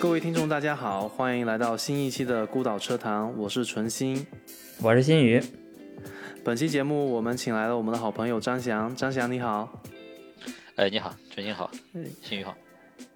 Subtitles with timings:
[0.00, 4.26] 各位听众，大家好，欢迎来到新一期的孤岛车堂，我是纯心，
[4.80, 5.40] 我是新宇。
[6.44, 9.80] 本期节目我们请来了我们的好朋友张翔，张翔你好。
[10.74, 11.70] 哎，你好，纯心好，
[12.20, 12.56] 新宇好。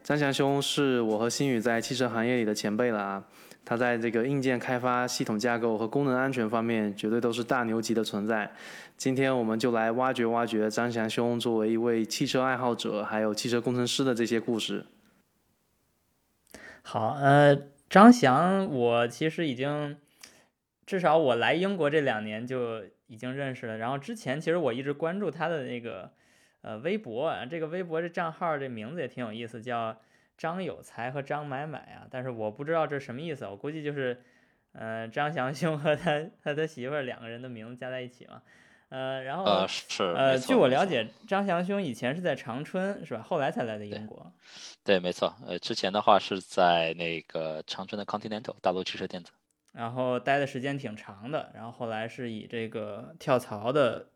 [0.05, 3.25] 张翔兄是我和新宇在汽车行业里的前辈了啊，
[3.67, 8.53] 他在这个硬件开发、系统架构和功能安全方面绝对都是大牛级的存在。
[8.97, 14.87] 今天我们就来挖掘挖掘张翔兄作为一位汽车爱好者，还有汽车工程师的这些故事。
[16.83, 17.57] 好，呃，
[17.91, 19.97] 张翔，我其实已经
[20.87, 23.79] 至少我来英国这两年就已经认识了。
[23.79, 26.13] 然后之前其实我一直关注他的那个
[26.63, 29.97] 呃微博，这个微博这账号这名字也挺有意思，叫
[30.37, 32.07] 张有才和张买买啊。
[32.11, 34.23] 但是我不知道这什么意思，我估计就是
[34.73, 38.43] 呃张祥兄 和他和他媳妇儿两个人的名字加在一起嘛。
[38.89, 43.23] 呃，然后呃是呃，据我了解，张祥兄以前是在长春是吧？
[43.23, 44.33] 后来才来的英国。
[44.85, 45.35] 对，没错。
[45.45, 49.33] 呃，之前的话是在那个长春的 Continental 大陆汽车电子，
[49.73, 51.51] 然后待的时间挺长的。
[51.53, 54.07] 然后后来是以这个跳槽的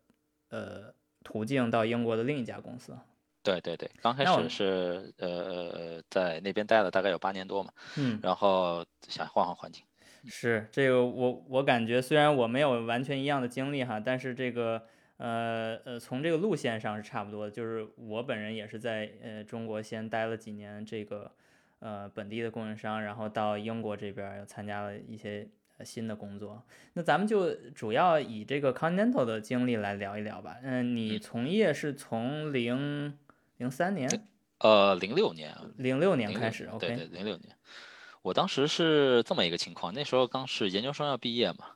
[0.51, 2.97] 呃途径到英国的另一家公司。
[3.43, 7.71] 对对对，刚开始是呃在那边待了大概有八年多嘛。
[7.97, 8.19] 嗯。
[8.21, 9.83] 然后想换换环境。
[10.25, 14.83] 是这个，我我感觉虽然我没有完全一样的经历哈，但是这个
[15.17, 17.51] 呃呃，从这个路线上是差不多的。
[17.51, 21.31] 就是我本人也是在呃中国先待了几年这个
[21.79, 25.47] 呃本地的供应商，然后到英国这边又参加了一些
[25.83, 26.61] 新的工作。
[26.93, 30.57] 那咱们就主要以这个 Continental 的经历来聊一聊吧。
[30.61, 33.17] 嗯，你从业是从零
[33.61, 34.09] 零三年？
[34.57, 35.55] 呃，零六年。
[35.77, 36.67] 零六年开始。
[36.79, 37.55] 对对，零六年。
[38.23, 41.67] 我当时是这么一个情况，那时候刚是研究生要毕业嘛，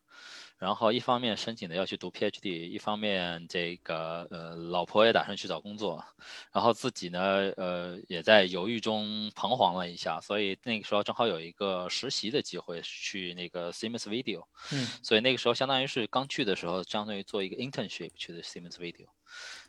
[0.58, 6.04] 然后一方面申请的要去读 PhD，一方面这个呃老婆也打算去找工作，
[6.52, 7.20] 然后自己呢
[7.56, 19.06] 呃也在犹豫中彷徨了一下，所以那个时候正好有一个实习的机会去那个 Siemens Video，嗯，所以那个时候相当于是刚去的时候，相当于做一个 internship 去的 Siemens Video。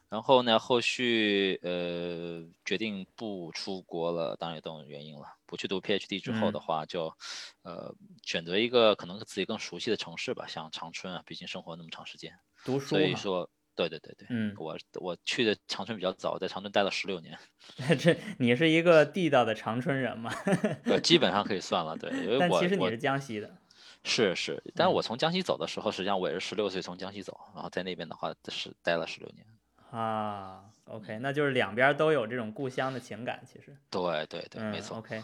[0.08, 5.26] 然后呢，后续呃决定不出国了，当然有这种原因了。
[5.46, 7.12] 不去读 PhD 之后的话，就
[7.62, 12.38] 呃选择一个可能自己更熟悉的城市吧，像长春啊，毕竟生活那么长时间。
[12.64, 12.86] 读书。
[12.86, 17.38] 所以说，对对对对，嗯，我我去的长春比较早，在长春待了十六年。
[17.98, 20.32] 这你是一个地道的长春人吗？
[20.84, 23.56] 对，基本上可以算了，对，因为我其实你是江西的。
[24.04, 29.44] 是是，但是我从江西走的时候，实际上我也是十六岁从江西走，然后在那边的话是待了十六年。
[29.96, 33.74] 啊，OK，那就是两边都有这种故乡的情感，其实。
[33.90, 34.98] 对对对，没错。
[34.98, 35.22] OK。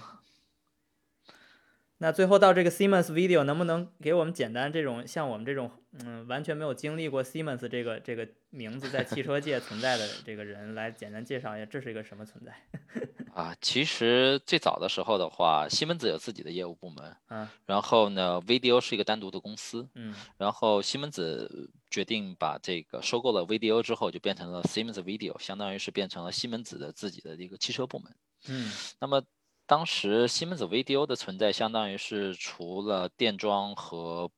[1.98, 12.52] 那最后到这个 Siemens Video，能不能给我们简单这种像我们这种嗯完全没有经历过 Siemens 这个这个名字在汽车界存在的这个人来简单介绍一下，这是一个什么存在？
[13.32, 28.16] 啊，其实最早的时候的话，西门子有自己的业务部门，嗯，然后呢，Video 是一个单独的公司，嗯，然后西门子决定把这个收购了 VDO 之后，就变成了 Siemens Video，相当于是变成了西门子的自己的一个汽车部门，
[28.48, 29.22] 嗯，那么。
[29.64, 34.30] 当时西门子 VDO 的存在，相当于是除了电装和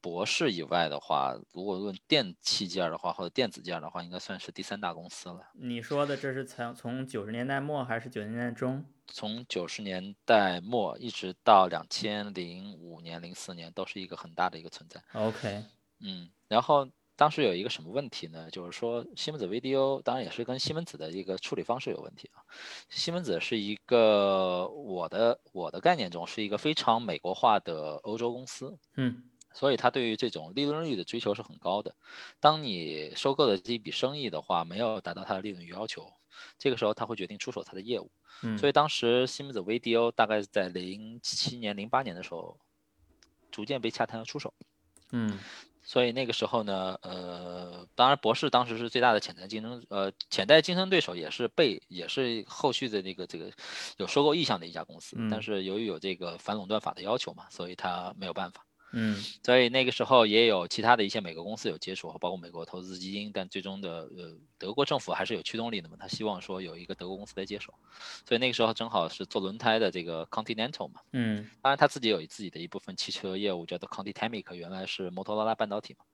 [0.00, 5.40] 博士以外的话，如果论电器件的话，或者电子件的话，应该算是第三大公司了。
[5.54, 8.84] 你说的这是从从九十年代末还是九十年代中？
[9.08, 15.02] 从九十年代末一直到两千零五年、零四年，都是一个很大的一个存在。
[15.14, 15.64] OK，
[16.00, 16.88] 嗯，然后。
[17.16, 18.50] 当时有一个什么问题呢？
[18.50, 22.42] 就是说西门子 VDO 当然也是跟西门子的一个处理方式有问题啊。
[22.88, 31.94] 西门子是一个我的我的概念中是一个非常美国化的欧洲公司，嗯，所以他对于这种利润率的追求是很高的。
[32.40, 36.12] 当你收购的这一笔生意的话没有达到他的利润率要求，
[36.58, 38.10] 这个时候他会决定出手他的业务。
[38.42, 42.58] 嗯，所以当时西门子 VDO 大概是在零七年、零八年的时候，
[43.52, 44.52] 逐渐被洽谈要出手。
[45.12, 45.38] 嗯。
[45.84, 53.50] 所以那个时候呢，呃，当然博士当时是最大的潜在竞争，呃，潜在竞争对手也是被也是后续的那个这个
[53.98, 58.64] 有收购意向的一家公司，但是由于有这个反垄断法的要求嘛，所以他没有办法。
[58.94, 67.74] 嗯，所以那个时候也有其他的一些美国公司有接触，包括美国投资基金，但最终的呃德国政府还是有驱动力的嘛，他希望说有一个德国公司来接手，
[68.26, 76.04] 所以那个时候正好是做轮胎的这个 Continental 嘛，嗯，当然他自己有自己的一部分汽车业务叫做 Continental，原来是摩托罗拉半导体嘛，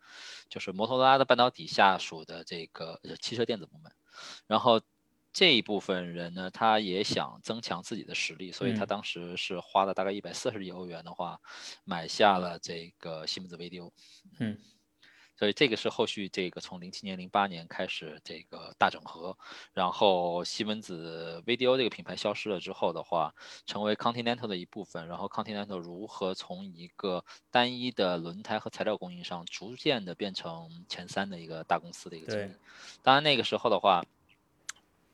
[0.49, 3.93] 就是摩托罗拉的半导体下属的这个汽车电子部门，
[4.47, 4.81] 然后。
[5.33, 11.41] 这一部分人呢，他也想增强自己的实力，所以他当时是花了大概一百四十亿欧元的话，
[11.85, 13.91] 买下了这个西门子 VDO。
[14.41, 14.59] 嗯，
[15.37, 19.39] 所以这个是后续这个从零七年、零八年开始这个大整合，
[19.73, 23.33] 然后西门子 VDO 这个品牌消失了之后的话，
[23.67, 32.53] 成为 Continental 的一部分，然后 Continental 如何从一个单一的轮胎和材料供应商，逐渐的变成前三的一个大公司的一个经历。
[33.01, 34.03] 当然那个时候的话，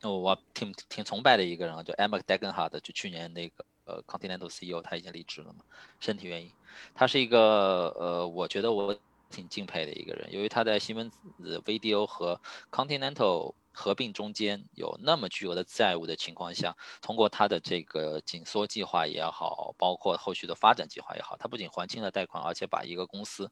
[0.02, 5.64] 我挺挺崇拜的一个人啊，就 Emma Degenhard，就去年那个呃 Continental CEO，他已经离职了嘛，
[6.00, 6.52] 身体原因。
[6.94, 8.98] 他是一个呃，我觉得我。
[9.28, 12.40] 挺敬佩的一个人，由于他在西门子 VDO 和
[12.70, 23.50] Continental 合并中间有那么巨额的债务的情况下，通过他的这个紧缩计划也好，包括后续的发展计划也好，他不仅还清了贷款，而且把一个公司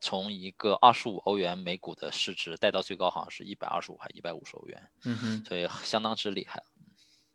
[0.00, 6.62] 从一个二十五欧元每股的市值带到最高好像是一百二十五还一百五十欧元，嗯哼，所以相当之厉害。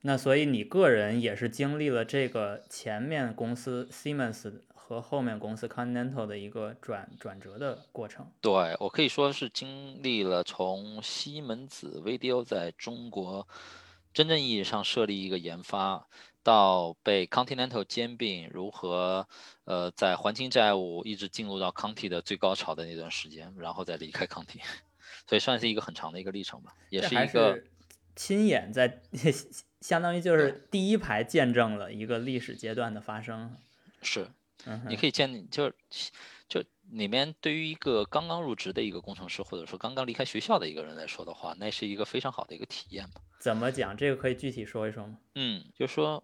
[0.01, 4.61] 那所以你个人也是经历了这个前面公司 Siemens。
[4.85, 13.47] 和后面公司 Continental 的一个转转折的过程，对我可以说是经历了从西门子 VDO 在中国
[14.13, 16.05] 真正意义上设立一个研发，
[16.43, 19.27] 到被 Continental 兼并，如何
[19.63, 24.61] 呃在还清债务，一直进入到 Conti 的最高潮的那段时间，然后再离开 Conti，
[25.27, 27.63] 所以算是一个很长的一个历程吧，也是一个
[28.15, 29.01] 亲眼在
[29.81, 33.57] 相当于就是第一排见证了一个历史阶段的发生，
[34.01, 34.27] 是。
[34.87, 35.69] 你可以见，就
[36.47, 43.19] 就里面对于一个刚刚入职的一个工程师，或者说刚刚离开学校的一个人来说的话，那是一个非常好的一个体验吧。
[43.39, 43.97] 怎么讲？
[43.97, 45.17] 这个可以具体说一说吗？
[45.35, 46.23] 嗯，就说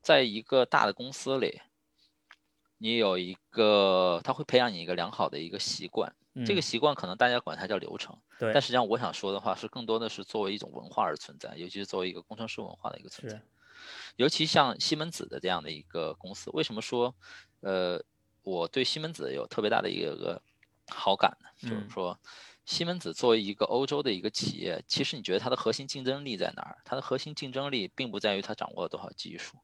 [0.00, 1.60] 在一个大的公司里，
[2.78, 6.14] 你有一个，他会培养你一个良好的一个习惯。
[6.46, 8.52] 这个习惯可能大家管它叫流程，对。
[8.52, 13.42] 但实际上我想说的话，是更多的是作为一种文化而存在，尤其是作为一个工程师文化的一个存在。
[14.14, 17.12] 尤其像西门子的这样的一个公司，为什么说？
[17.60, 18.00] 呃，
[18.42, 20.40] 我对西门子有特别大的一个
[20.86, 22.16] 好感呢，就是说，
[22.64, 26.78] 西门子作为一个欧洲的一个企业，其实你觉得它的核心竞争力在哪儿？
[26.84, 29.56] 它的核心竞争力并不在于它掌握了多少技术，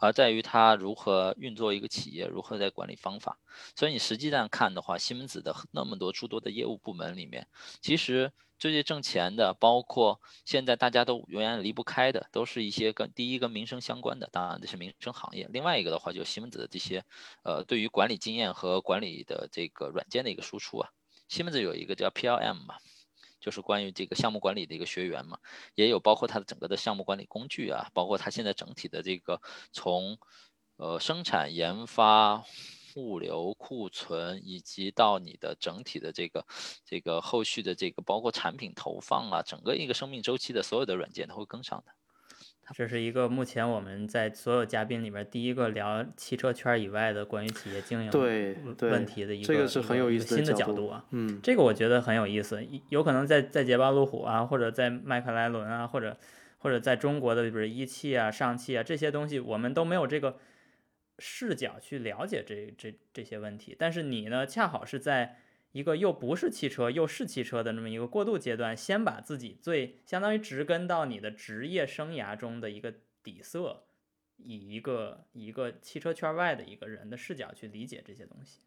[0.00, 3.38] 而在于它如何运作一个企业，如何在管理方法。
[3.76, 7.46] 所以你实际上看的话，西门子的那么多诸多的业务部门里面，
[7.80, 8.32] 其实。
[8.60, 15.48] 最最挣钱的，包括现在大家都永远离不开的，都是一些跟第一跟民生相关的，当然这是民生行业。
[15.50, 17.02] 另外一个的话，就西门子的这些，
[17.42, 20.90] 呃，对于管理经验和管理的这个软件的一个输出啊。
[21.26, 22.74] 西门子有一个叫 PLM 嘛，
[23.40, 25.38] 就是关于这个项目管理的一个学员嘛，
[25.74, 29.40] 也有包括它的整个的项目管理工具啊，包括它现在整体的这个
[29.72, 30.18] 从，
[30.76, 32.44] 呃，生产研发。
[32.96, 36.44] 物流库存以及到你的整体的这个
[36.84, 41.92] 这个后续的这个包括产品投放啊，整个一个生命周期的所有的软件都会跟上的。
[42.74, 51.04] 这是一个目前我们在所有嘉宾里边第一个聊汽车圈以外的关于企业经营对问题的一个这个是很有意思新的角度啊。
[51.10, 56.16] 嗯，这个我觉得很有意思，有可能在在捷豹路虎啊，或者在迈凯伦啊，或者
[56.58, 60.38] 或者在中国的比如一汽啊、上汽啊这些东西，我们都没有这个。
[61.22, 65.36] 视角去了解这这这些问题，但是你呢，恰好是在
[65.72, 73.84] 一个又不是汽车又是汽车的那么一个过渡阶段，先把自己最相当于植根到你的职业生涯中的一个底色，
[74.36, 78.60] 以一个一个汽车圈外的一个人的视角去理解这些东西，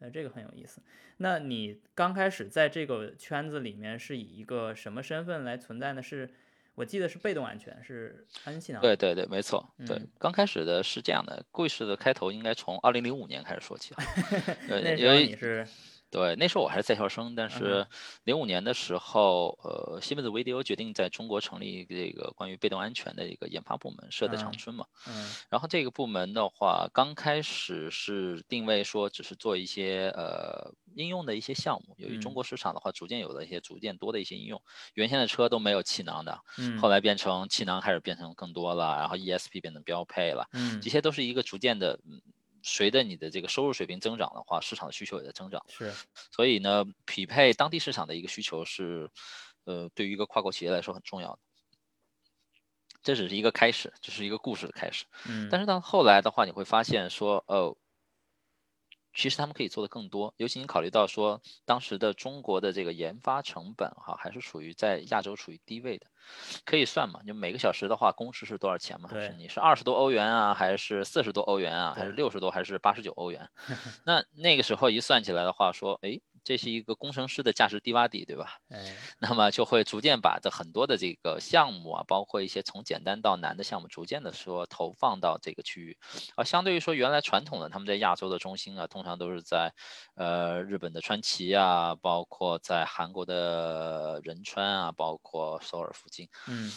[0.00, 0.82] 呃，这个很有意思。
[1.16, 6.02] 那你刚开始在这个圈子里面是以一个什么身份来存在呢？
[6.02, 6.28] 是？
[6.76, 8.80] 我记得是被动安全，是安信啊。
[8.80, 9.74] 对对对，没错。
[9.86, 13.94] 对，刚开始的是这样的，故事的开头应该从二零零五年开始说起。
[14.68, 15.66] 那时候你是。
[16.10, 17.86] 对，那时候我还是在校生，但是
[18.24, 24.84] 零五年的时候，呃，西门子 VDO 决定在中国成立这个关于被动安全的一个研发部门，设在长春嘛。
[25.06, 25.30] 嗯。
[25.48, 31.94] 然后这个部门的话，刚开始是定位说只是做一些呃应用的一些项目。
[31.96, 34.60] 由于中国市场的话，逐渐有了一些逐渐多的一些应用，
[34.94, 36.40] 原先的车都没有气囊的，
[36.80, 42.00] 后来变成气囊开始变成更多了，然后 ESP 变成标配了，嗯，这些都是一个逐渐的。
[42.62, 45.64] 随着你的这个收入水平增长的话，市场的需求也在增长。
[45.68, 45.92] 是，
[46.30, 49.10] 所以呢，匹配当地市场的一个需求是，
[49.64, 51.38] 呃，对于一个跨国企业来说很重要的。
[53.02, 55.06] 这只是一个开始，这是一个故事的开始。
[55.26, 55.48] 嗯。
[55.50, 57.76] 但是到后来的话，你会发现说，哦。
[59.12, 66.06] 其实他们可以做的更多，尤其你考虑到说当时的中国的这个研发成本哈，还是属于在亚洲处于低位的，
[66.64, 67.20] 可以算嘛？
[67.26, 69.08] 就每个小时的话，工时是多少钱嘛？
[69.10, 73.48] 对，你是二十多欧元啊，还是四十多欧元啊，还是六十多，还是八十九欧元？
[74.04, 76.20] 那那个时候一算起来的话，说，哎。
[76.42, 78.56] 这是一个工程师的价值低洼地，对吧？
[78.70, 85.98] 哎， 那么就会逐渐把这很多的这个项目啊，包括一些从简单到难的项目，逐渐的说投放到这个区域。
[86.36, 89.70] 而相对于说原来传统的他们在亚洲的中心啊，通常都是在
[90.14, 96.28] 呃日本的川崎啊，包括在韩国的仁川啊，包括首尔附近。
[96.48, 96.70] 嗯，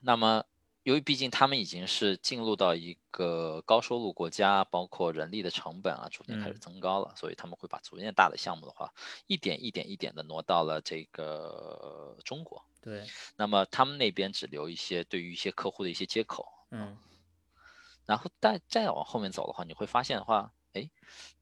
[0.00, 0.44] 那么。
[0.84, 8.92] 由于毕竟他们已经是进入到一个高收入国家，包括人力的成本啊，逐渐开始增高了，所以他们会把逐渐大的项目的话，
[9.26, 12.62] 一点一点一点的挪到了这个中国。
[12.82, 13.06] 对。
[13.34, 16.46] 那么他们那边只留一些对于一些客户的一些接口。
[16.70, 16.98] 嗯。
[18.04, 20.90] 然后再再往后面走的话，你会发现的话，哎，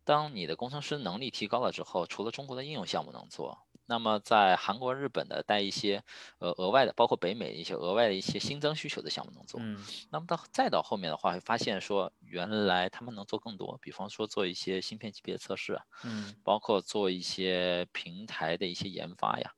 [0.04, 3.66] 当你的工程师能力提高了之后，除了中国的应用项目能做。
[3.86, 6.02] 那么在韩国、日本的带一些
[6.38, 9.64] 呃额外的，包括北美一些额外的一些新增需求的项目能做。
[9.64, 9.92] 嗯。
[10.10, 19.52] 那么到再到后面的话，会发现说原来他们能做更多，比方说做一些芯片级别的测试啊，嗯，包括做一些平台的一些研发呀，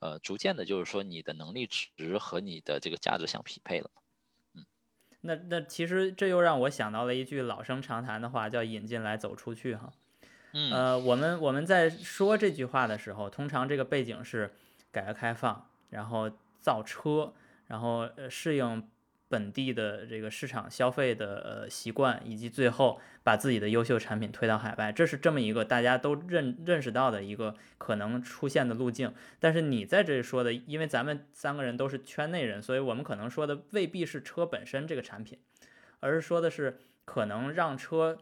[0.00, 3.90] 呃，逐渐的就是说你的能力值和你的这个价值相匹配了。
[4.54, 4.66] 嗯。
[5.22, 9.92] 那那其实这又让我想到了一句老生常谈的话，叫引进来走出去哈。
[10.72, 14.50] 呃，我们我们在说这句话的时候，通常这个背景是
[14.90, 17.34] 改革开放，然后造车，
[17.66, 18.88] 然后适应
[19.28, 29.12] 本地的这个市场消费的呃习惯，以及最后把自己的优秀产品推到海外，这是这么一个大家都认认识到的一个可能出现的路径。
[29.38, 35.38] 但是你在这里说的，因为咱们三个人都是圈内人，所以我们可能说的未必是车本身这个产品，
[36.00, 38.16] 而是说的是可能让车。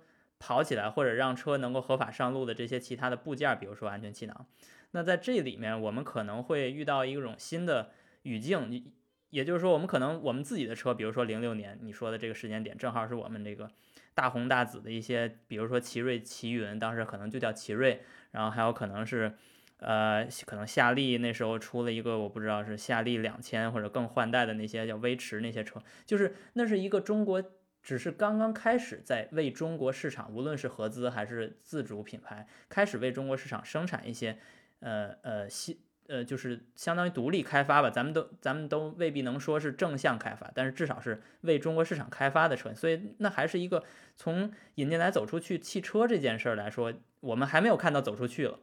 [0.47, 4.47] 跑起来或者让车能够合法上路的这些其他的部件，比如说安全气囊，
[4.91, 7.93] 那在这里面我们可能会遇到一种新的
[8.25, 8.93] 语境，
[9.31, 13.71] 也就是说，我们可能我们自己的车，比如说零六年你说的这个时间点，正好是我们这个
[14.13, 19.33] 大红大紫的一些，比如说奇瑞、奇云，当时可能就叫奇瑞，然后还有可能是，
[19.79, 27.43] 呃，可能夏利那时候出了一个，我不知道是夏利两千或者更换代的那些叫威驰那些车，就是那是一个中国。
[27.85, 34.39] 只是刚刚开始在为中国市场，无论是合资还是自主品牌，开始为中国市场生产一些，
[34.81, 43.85] 呃呃新呃就是相当于独立开发吧，咱们都咱们都未必能说是正向开发，但是至少是为中国市场开发的车，所以那还是一个
[44.17, 48.61] 从引进来走出去汽车这件事儿来说，我们还没有看到走出去了，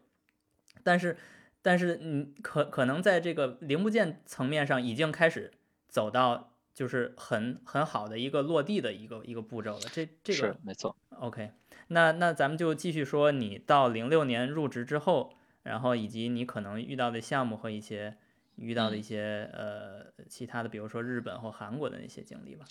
[0.81, 1.15] 但是
[1.61, 5.51] 但是你可可能在这个零部件层面上已经开始
[5.87, 6.47] 走到。
[6.73, 10.95] 就是很很好的一个落地的一个一个步骤了，这这个是没错。
[11.09, 11.51] OK，
[11.87, 18.17] 那那咱们就继续说，你到零六年入职之后，然后以及你可能遇到的项目和一些
[18.55, 22.65] 遇到的一些呃其他的，比如说日本或韩国的那些经历吧。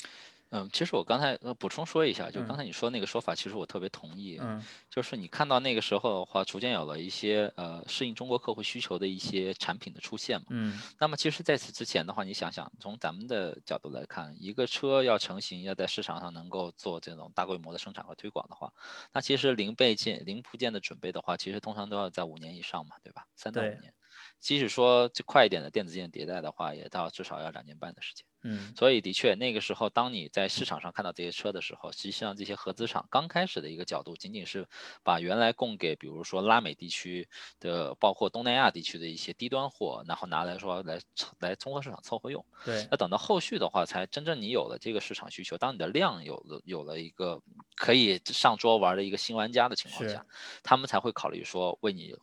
[0.50, 4.36] 嗯，其实我刚才呃补充说一下，就刚才你说那个说法，其实我特别同意。
[4.40, 10.46] 嗯，就是你看到那个时候的话，逐渐有了一些呃适应中国客户需求的一些产品的出现嘛。
[10.50, 18.72] 嗯，那么其实在此之前的话，你想想，从咱们的角度来看，一个车要成型，要在市场上能够做这种大规模的生产和推广的话，
[19.12, 23.26] 那其实零备件、零部件的准备的话，其实通常都要在五年以上嘛，对吧？
[23.36, 23.94] 三到五年。
[24.40, 28.24] 即使说这快一点的电子件迭代的话，也到至少要两年半的时间。
[28.42, 34.66] 嗯，所以的确，那个时候当你在市场上看到这些车的时候，实际上这些合资厂刚开始的一个角度，仅仅是
[35.02, 37.28] 把原来供给，比如说拉美地区
[37.60, 40.98] 的，包括东南亚地区的一些低端货，然后拿来说来
[41.38, 42.44] 来综合市场凑合用。
[42.64, 42.86] 对。
[42.90, 47.42] 那等到后续的话，才真正你有了这个市场需求，当你的量有了有了一个
[47.76, 50.24] 可以上桌玩的一个新玩家的情况下，
[50.62, 52.14] 他们才会考虑说为你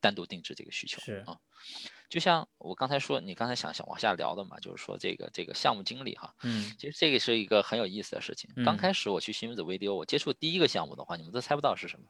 [0.00, 1.00] 单独定制这个需求。
[1.02, 1.36] 是啊。
[2.10, 8.50] 就像我刚才说，你刚才想想往下聊的嘛，就是说这个这个项目经理哈，嗯，其实这个是一个很有意思的事情。
[8.64, 12.04] 刚开始我去新子 VDO，我接触第一个项目的话，你们都猜不到是什么？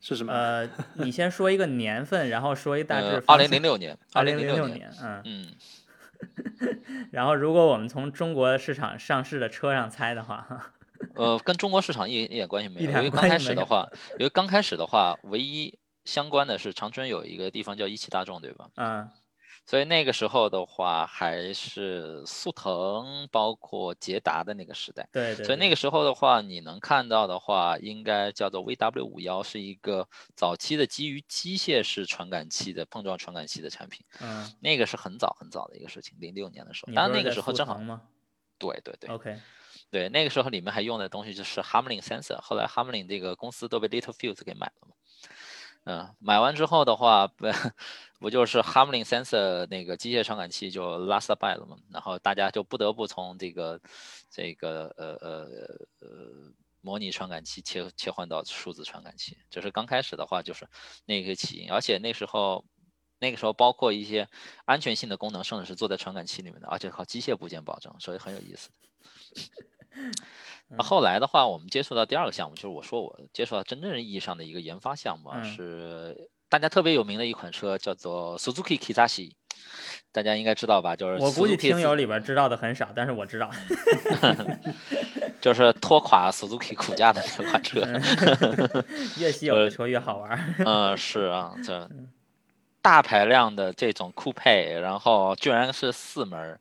[0.00, 0.32] 是什么？
[0.32, 3.20] 呃，你先说一个年份，然后说一大致。
[3.26, 3.98] 二零零六年。
[4.12, 4.88] 二零零六年。
[5.02, 5.54] 嗯嗯。
[7.10, 10.72] 然后，如果我们从中国市场上市的车上猜的话，
[11.16, 12.90] 呃，跟中国市场一一点关系没有。
[12.90, 13.88] 因为刚开始的话，
[14.20, 15.76] 因为刚开始的话，唯一。
[16.04, 18.68] 相关的是长春有一个地方叫一汽大众，对吧？
[18.76, 19.10] 嗯，
[19.64, 25.08] 所以那个时候的话还是速腾，包括捷达的那个时代。
[25.12, 25.44] 对对。
[25.44, 34.04] 所以那个时候的话，你能看到的话，应该叫做 VW 五幺，是一个早期的基于机械式传感器的碰撞传感器的产品。
[34.20, 34.52] 嗯。
[34.60, 36.92] 那个是很早很早的一个事情，零六年的时候。
[36.92, 37.78] 当然那个时候正好。
[37.78, 38.02] 吗？
[38.58, 39.10] 对对对。
[39.10, 39.40] OK。
[39.90, 44.94] 对，那个时候里面还用的东西就是 Harman Sensor，后来 Harman 这个公司都被 Littelfuse 给买了嘛。
[45.84, 47.46] 嗯，买完之后的话，不
[48.20, 51.76] 不就是 Harman Sensor 那个机械传感器就 last buy 了嘛？
[51.90, 53.80] 然后大家就不得不从这个
[54.30, 55.48] 这个呃呃
[55.98, 56.08] 呃
[56.80, 60.68] 模拟传感器切切换到数字传感器，就是刚开始的话就是
[61.04, 62.64] 那个起因，而且那时候
[63.18, 64.28] 那个时候包括一些
[64.64, 68.70] 安全性的功能，甚至是做在传感器里面的，而且靠机械部件保证，所以很有意思。
[70.68, 79.32] 那后来的话，我们接触到第二个项目，就是我说我接触到真正意义上的一个研发项目啊，是大家特别有名的一款车，叫做 Suzuki Kizashi。
[80.10, 80.96] 大家应该知道吧？
[80.96, 83.50] 就是我估计听友里边知道的很少，但是我知道，
[85.40, 87.80] 就是拖垮 Suzuki 骨架的那款车。
[89.20, 90.54] 越稀有的车越好玩。
[90.64, 91.88] 嗯，是啊，这
[92.82, 96.58] 大排量的这种酷配，然后居然是四门，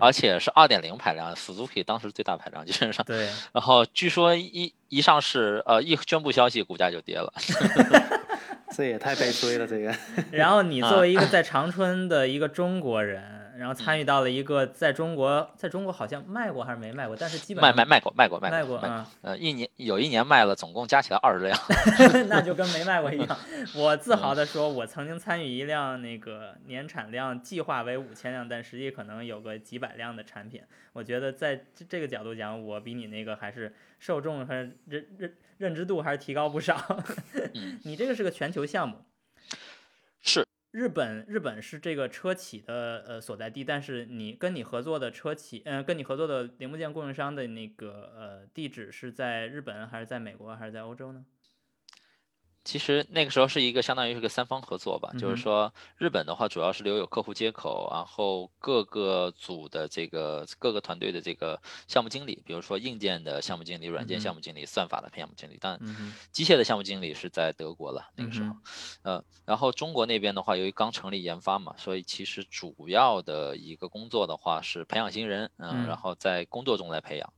[0.00, 3.04] 而且是二点零排量，Suzuki 当时最大排量基本上。
[3.04, 3.28] 对。
[3.52, 7.32] 然后据说一一上市，呃，一宣布消息，股价就跌了。
[8.74, 9.94] 这也太悲催了，这个。
[10.32, 13.43] 然后你作为一个 在长春的一个中国人。
[13.56, 21.58] 然后参与到了一个在中国，在中国好像卖过还是没卖过，但是基本卖卖卖过卖过卖过啊，呃，一年有一年卖了，总共加起来二十辆
[22.28, 23.38] 那就跟没卖过一样。
[23.74, 30.60] 我自豪的说，我曾经参与一辆那个年产量计划为五千辆，但实际可能有个几百辆的产品。
[30.92, 34.54] 我觉得在这个角度讲，我比你那个还是受众和
[34.86, 36.76] 认认认知度还是提高不少。
[37.84, 38.96] 你这个是个全球项目，
[40.20, 40.44] 是。
[40.74, 51.24] 日本日本是这个车企的呃所在地，但是你跟你合作的车企，嗯，跟你合作的零部件供应商的那个呃地址是在日本还是在美国还是在欧洲呢？
[52.64, 65.78] 其实那个时候是一个相当于是个三方合作吧，就是说日本的话主要是留有客户接口，然后各个组的这个各个团队的这个项目经理，比如说硬件的项目经理、软件项目经理、算法的项目经理，但
[66.32, 68.56] 机械的项目经理是在德国了那个时候，
[69.02, 77.30] 呃，然后中国那边的话，由于刚成立研发嘛，所以其实主要的一个工作的话是培养新人，嗯，然后在工作中来培养。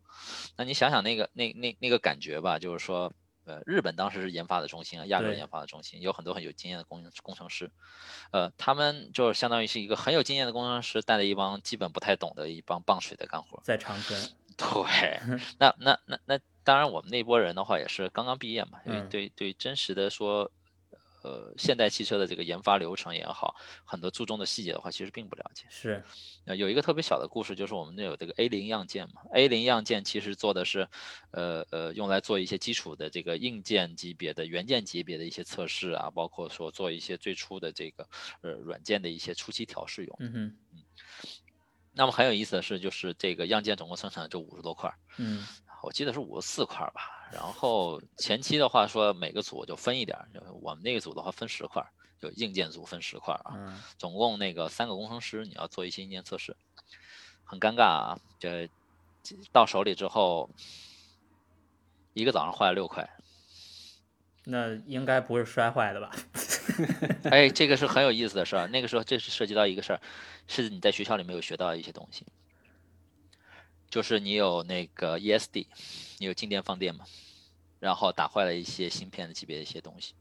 [0.56, 3.12] 那你想想那个那那那个感觉吧，就是说。
[3.46, 7.70] 呃，日本当时是研发的中心啊，亚洲研发的中心，有很多很有经验的工工程师，
[8.32, 14.20] 呃，他们就是相当于是一个很有经验的工程师带着一帮基本不太懂的一帮棒水的干活，在长春。
[14.56, 15.20] 对，
[15.58, 20.50] 那那那那当然，我们那波人的话也是刚刚毕业嘛，因为对对真实的说。
[21.26, 25.66] 呃，现代汽车的这个研发流程也好，很多注重的细节的话，其实并不了解。
[25.68, 26.04] 是，
[26.44, 30.88] 呃，有一个特别小的故事，就是我们那有这个 A 零样件嘛，A 零样件其实做的是，
[31.33, 38.09] 呃呃，用来做一些基础的这个硬件级别的、元件级别的一些测试啊，包括说做一些最初的这个
[38.42, 40.16] 呃软件的一些初期调试用。
[40.20, 40.83] 嗯哼，嗯。
[41.92, 44.92] 那么很有意思的是，就是这个样件总共生产就五十多块。
[45.16, 45.44] 嗯。
[45.83, 51.84] 我记得是五十四块吧，然后前期的话说每个组就分一点，就我们那个组的话分十块，
[52.18, 56.56] 就硬件组分十块啊，总共那个三个工程师你要做一些硬件测试，
[57.44, 58.68] 很尴尬啊，这
[59.52, 60.48] 到手里之后
[62.14, 63.08] 一个早上坏了六块，
[64.44, 66.10] 那应该不是摔坏的吧？
[67.30, 70.00] 哎，这个是很有意思的事儿，那个时候这是涉及到一个事儿，
[70.46, 72.24] 是你在学校里没有学到一些东西。
[73.90, 75.66] 就是你有那个 ESD，
[76.18, 77.05] 你有静电放电嘛，
[77.79, 80.14] 然后打坏了一些芯片的级别的一些东西，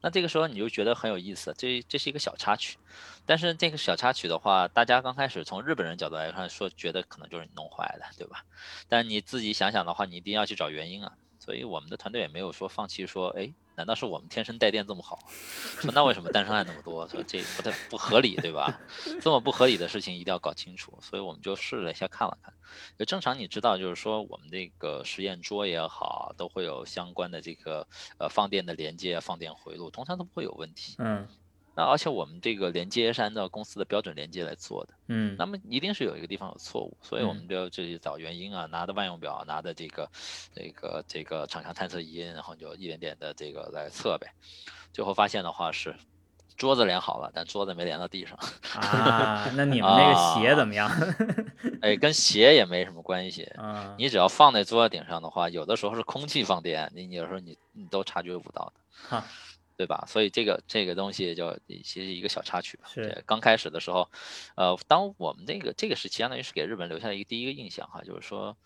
[0.00, 2.78] 那这个时候你就觉得很有意思，这这是一个小插曲，
[3.26, 8.44] 但是这个小插曲的话，大家刚开始从日本人角度来看说，觉得可能就是你弄坏的，对吧？
[8.88, 13.52] 但你自己想想的话，你一定要去找原因啊，所以我们的团队也没有说放弃，说哎。
[13.76, 15.18] 难道是我们天生带电这么好？
[15.80, 17.06] 说那为什么单伤害那么多？
[17.08, 18.80] 说这不太不合理，对吧？
[19.20, 20.98] 这么不合理的事情一定要搞清楚。
[21.02, 22.54] 所以我们就试了一下，看了看。
[22.98, 27.86] 就正常你知道，就是说我们这个实验桌也好，都会有相关的这个
[28.18, 30.94] 呃放电的连接、放电回路，通常都不会有问题。
[30.98, 31.26] 嗯。
[31.76, 40.08] 那而且我们这个连接是按照公司的标准连接来做的，嗯，那么一定是有一个地方有错误，所以我们就自己找原因啊，拿着万用表，拿着这个
[40.54, 44.32] 这个这个厂商探测仪，然后就一点点的这个来测呗，
[44.92, 45.94] 最后发现的话是
[46.56, 48.38] 桌子连好了，但桌子没连到地上
[48.80, 50.88] 啊，那你 们那个鞋怎么样？
[51.82, 53.50] 哎，跟鞋也没什么关系，
[53.98, 58.72] 你只要放在桌子顶上的话，有的时候是空气放电，你有时候你你都察觉不到
[59.10, 59.24] 的。
[59.76, 60.04] 对吧？
[60.06, 62.88] 所以这个这个东西就其实一个小插曲吧。
[62.88, 64.08] 是刚开始的时候，
[64.56, 68.56] 呃，当我们这个这个时期，相当于是给日本留下了一个第一个印象哈，就是说，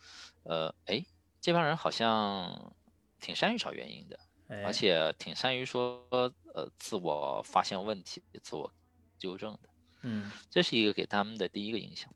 [0.43, 1.05] 呃，哎，
[1.41, 2.75] 这帮人好像
[3.21, 4.19] 挺善于找原因的，
[4.65, 8.73] 而且挺善于说呃自我发现问题、自我
[9.19, 9.69] 纠正的。
[10.03, 12.13] 嗯，这是一个给他们的第一个印象。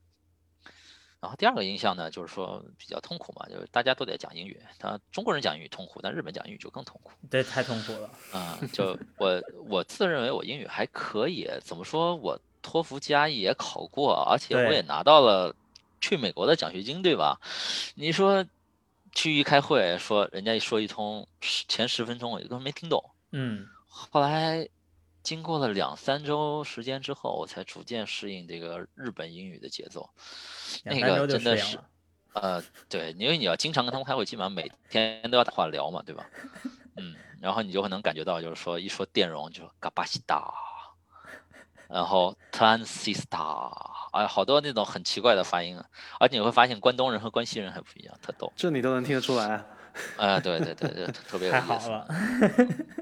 [1.22, 4.60] 然后第二个印象呢，就是说比较痛苦嘛，就是大家都得讲英语。
[4.76, 7.12] 他中国人讲英语痛苦，但日本讲英语就更痛苦。
[7.30, 8.10] 对，太痛苦了。
[8.34, 15.54] 嗯， 就我我自认为我英语还可以，怎么说我托福加也考过，而且我也拿到了
[16.00, 17.40] 去美国的奖学金，对吧？
[17.94, 18.44] 你说
[19.12, 23.00] 去一开会，说人家一说一通十前十分钟，我根本没听懂。
[23.30, 24.68] 嗯，后来
[25.22, 30.08] 经过了两三周时间之后，我才逐渐适应这个日本英语的节奏。
[30.84, 31.78] 那个真的是。
[32.34, 36.24] 呃，对，因为你要经常跟他们开会，基本上每天都要打话聊嘛，对吧？
[36.96, 40.50] 嗯，然后你就会能感觉到，就是说一说电容就嘎巴西达，
[41.88, 43.70] 然后 transistor，
[44.12, 45.84] 哎，好多那种很奇怪的发音啊，
[46.18, 48.50] 而且你会发现关东人和关西人还不一样，特逗。
[48.56, 49.66] 这你都能听得出来啊。
[50.16, 51.64] 啊、对对对对，特别有意思。
[51.66, 52.06] 好了，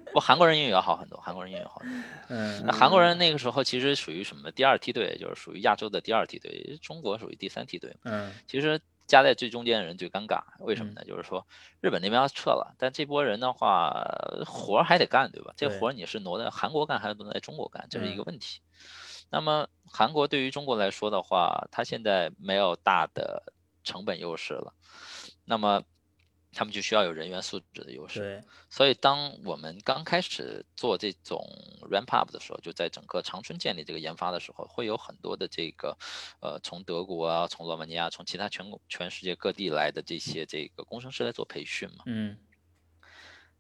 [0.07, 2.11] 不过韩国人英语要好很多，韩国人英语好很多。
[2.29, 7.96] 嗯那韩国人那个时候其实属于什么第二梯队，就是属于亚洲的第二梯队，中国属于第三梯队。
[8.05, 11.05] 嗯其实夹在最中间的人最尴尬，为什么呢？
[11.05, 11.44] 就是说
[11.81, 13.92] 日本那边要撤了，但这波人的话
[14.46, 15.53] 活儿还得干，对吧？
[15.57, 18.61] 这活儿你是挪在韩国干还是挪在中国干，这是一嗯个问题。
[19.31, 24.72] 那么韩国对于中国来说的话，它现在没有大的成本优势了，
[25.44, 25.83] 那么
[26.52, 28.44] 他们就需要有人员素质的优势。
[28.68, 31.44] 所以，当我们刚开始做这种
[31.90, 35.96] ramp up 的时候，就在整个长春建立这个研发的时候，会有很多的这个，
[36.40, 42.04] 呃，从德国啊，从罗马尼亚，从其他全国全世界各地来的这些这个工程师来做培训嘛。
[42.06, 42.36] 嗯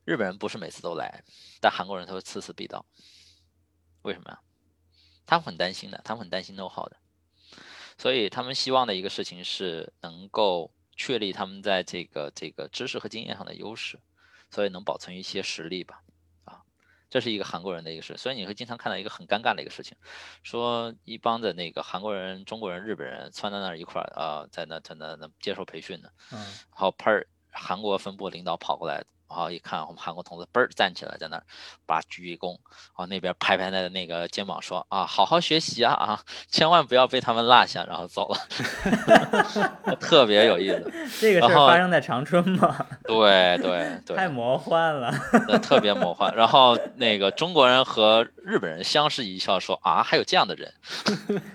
[0.04, 1.22] 日本人不是每次都来，
[1.60, 2.84] 但韩国人他会次次必到。
[4.02, 4.40] 为什么呀？
[5.26, 6.96] 他们很担心的，他们很担心 know how 的，
[7.96, 10.72] 所以他们希望的一个事情是能够
[11.02, 13.98] 确立他们在这个这个知识和经验上的优势，
[14.50, 16.02] 所以能保存一些实力吧。
[16.44, 16.60] 啊，
[17.08, 19.96] 这是一个韩国人的一个事，所以你会经常看到一个很尴尬的一个事情，
[20.42, 26.38] 说一帮的那个韩国人、中国人、日本人窜到那儿一块儿啊、在那在那那接受培训呢，嗯
[26.76, 31.42] 然后 per，韩国分部领导跑过来，然后一看我们韩国同志嘣儿站起来在那儿，
[31.86, 40.92] 把鞠一躬，然后那边拍拍他的那个肩膀说啊，好好学习啊啊，千万不要被他们落下，然后走了， 特别有意思。
[41.20, 42.84] 这个事儿发生在长春吗？
[43.04, 45.10] 对对对， 太魔幻了。
[45.48, 46.34] 呃特别魔幻。
[46.34, 50.72] 然后那个中国人和日本人相视一笑说啊，还有这样的人。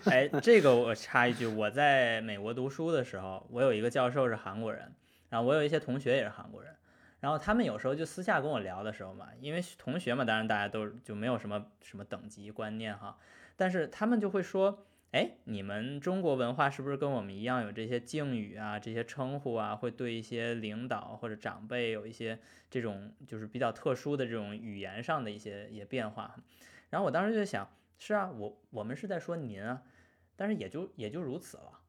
[0.05, 4.93] 哎，这个我插一句，我在美国读书的时候，我有一个教授是韩国人，
[5.29, 6.71] 然后我有一些同学也是韩国人，
[7.19, 13.17] 然后他们有时候就私下跟我聊的时候嘛，因为同学嘛，当然大家都就没有什么什么等级观念哈，
[13.55, 22.37] 但是他们就会说，哎，你们中国文化是不是跟我们一样有这些敬语啊，这些称呼啊，会对一些领导或者长辈有一些
[22.69, 26.35] 这种就是比较特殊的这种语言上的一些也变化？
[26.89, 29.81] 然后我当时就想，是啊，我我们是在说您啊，
[30.35, 31.79] 但是也就也就如此了。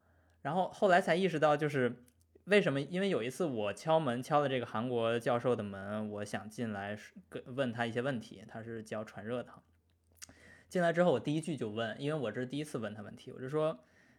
[0.41, 2.03] 然后后来才意识到，就是
[2.47, 2.79] 为什么？
[2.79, 9.51] 因为有一次我敲门敲的这个韩国教授的门，我想进来是跟问他一些问题，他是教传热的。
[10.69, 13.77] 进来之后，我第一句就问，因为我这是第一次问他问题，我就说，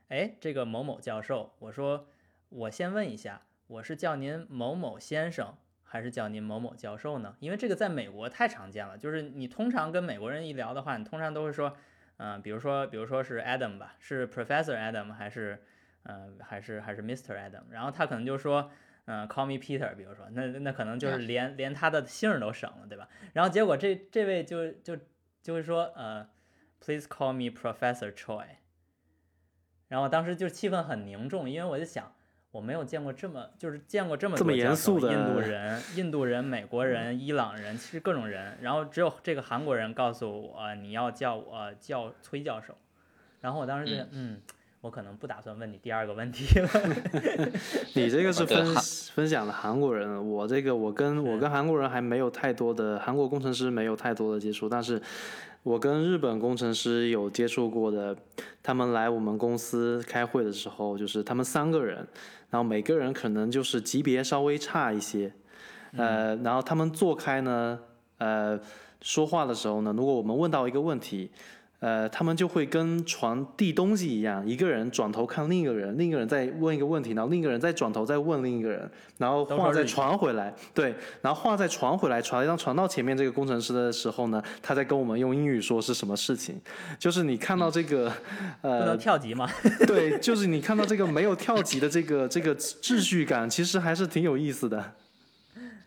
[0.09, 2.07] 哎，这个某某教授，我说
[2.51, 7.35] 我先问一下，我是叫您某某先生，还是叫您某某教授呢？
[7.41, 11.75] 因为这个在美国太常见了，就是你通常跟美国人一聊的话，你通常都会说，
[12.19, 15.63] 嗯、比如说，比如说是 Adam 吧，是 Professor Adam 还是，
[16.09, 17.39] 嗯、还是还是 Mr.
[17.39, 18.71] Adam，然后他可能就说，
[19.05, 23.09] 嗯、c a l l me Peter，比如说，那那可能就是连连他的姓儿都省了，对吧？
[23.33, 24.99] 然后结果这这位就就
[25.43, 26.29] 就会说，呃
[26.81, 28.45] ，Please call me Professor Choi。
[29.89, 32.13] 然后当时就气氛很凝重，因为我就想，
[32.51, 42.77] 我没有见过这么就是见过这么这么多教授严肃的印度人、印度人、美国人、伊朗人，其实各种人，然后只有这个韩国人告诉我你要叫我叫崔教授，
[43.41, 44.43] 然后我当时觉得，嗯，
[44.81, 46.69] 我可能不打算问你第二个问题了。
[47.95, 48.75] 你这个是分
[49.13, 55.03] 分享的韩国人，我这个我跟我跟韩国人还没有太多的韩国工程师没有太多的接触，但是
[55.65, 58.17] 我跟日本工程师有接触过的，
[58.63, 61.97] 他们来我们公司开会的时候，就是他们三个人，
[62.51, 65.33] 然后每个人可能就是级别稍微差一些，
[65.97, 67.81] 呃，然后他们坐开呢，
[68.19, 68.59] 呃，
[69.03, 71.33] 说话的时候呢，如果我们问到一个问题。
[71.81, 86.61] 呃，他们就会跟传递东西一样，一个人转头看另一个人，另一个人再问一个问题，然后另一个人再转头再问另一个人，然后话再传回来，对，然后话再传回来，传当传到前面这个工程师的时候呢，他在跟我们用英语说是什么事情，
[86.99, 88.13] 就是你看到这个，
[88.61, 89.49] 不呃能，跳级吗？
[89.87, 94.95] 对，就是你看到这个没有跳级的这个这个秩序感，其实还是挺有意思的。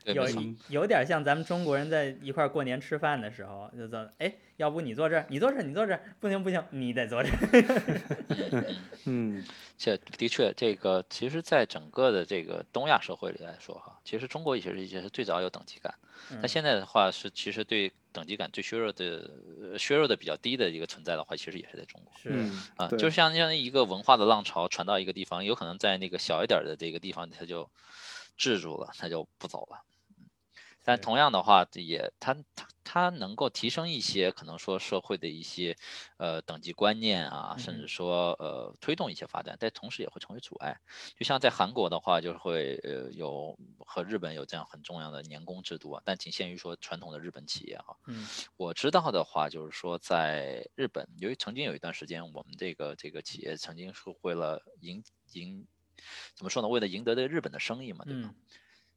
[0.06, 0.26] 有。
[0.70, 8.64] 有点像咱们中国人在一块儿过年吃饭的时候，就说，哎，要不你坐这儿，你坐这儿，你坐这儿，不行不行，你得坐这儿。
[9.06, 9.44] 嗯，
[9.76, 15.92] 这的确，这个其实，在整个的这个东亚社会里来说，哈，其实中国也是也是最早有等级感。
[16.30, 19.32] 那嗯现在的话是，其实对等级感最削弱的、
[19.64, 22.88] 呃削弱的比较低的一个存在的话，其实也是在中国是，嗯，啊。
[22.90, 27.68] 就像像一个文化的浪潮传到一个地方，有可能在那个小一点儿的这个地方，它就
[28.38, 29.84] 制住了，他就不走了。
[30.84, 35.78] 但同样的话，也它它它能够提升一些可能说社会的一些
[36.18, 40.76] 呃等级观念啊，甚至说呃推动一些发展，但同时也会成为阻碍。
[41.16, 47.96] 就像在韩国的话，就会呃有和日本有这样很重要的年功制度啊，但仅限于说传统的日本企业哈。
[48.08, 48.26] 嗯，
[48.58, 55.68] 我知道的话，就是说在日本，由于曾经有一段时间，我们这个这个企业曾经是为了赢赢，
[56.36, 56.68] 怎么说呢？
[56.68, 58.34] 为了赢得这个日本的生意嘛，对吧？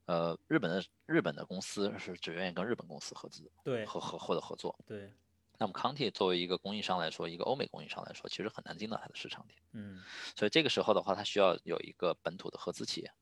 [0.07, 4.79] 呃，日本的日本的公司是只愿意跟日本公司合资，对，合合或者合作。
[4.87, 5.13] 对。
[5.57, 9.55] 那么康体作为一个供应商来说，一个欧美供应商来说，其实很难进到它的市场里。
[9.73, 10.03] 嗯。
[10.37, 13.13] 所以这个时候的话，它需要有一个本土的合资企业。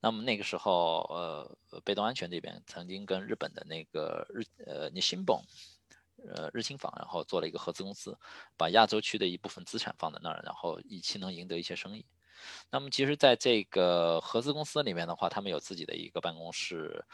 [0.00, 5.36] 那么那个时候，呃，被动安全这边曾经跟日本的那个日呃你新本，
[6.34, 8.18] 呃日清坊，然后做了一个合资公司，
[8.56, 12.04] 把亚洲区的一部分资产放在那儿，然后以期能赢得一些生意。
[12.70, 17.04] 那么其实，在这个合资公司里面的话，他们有自己的一个办公室，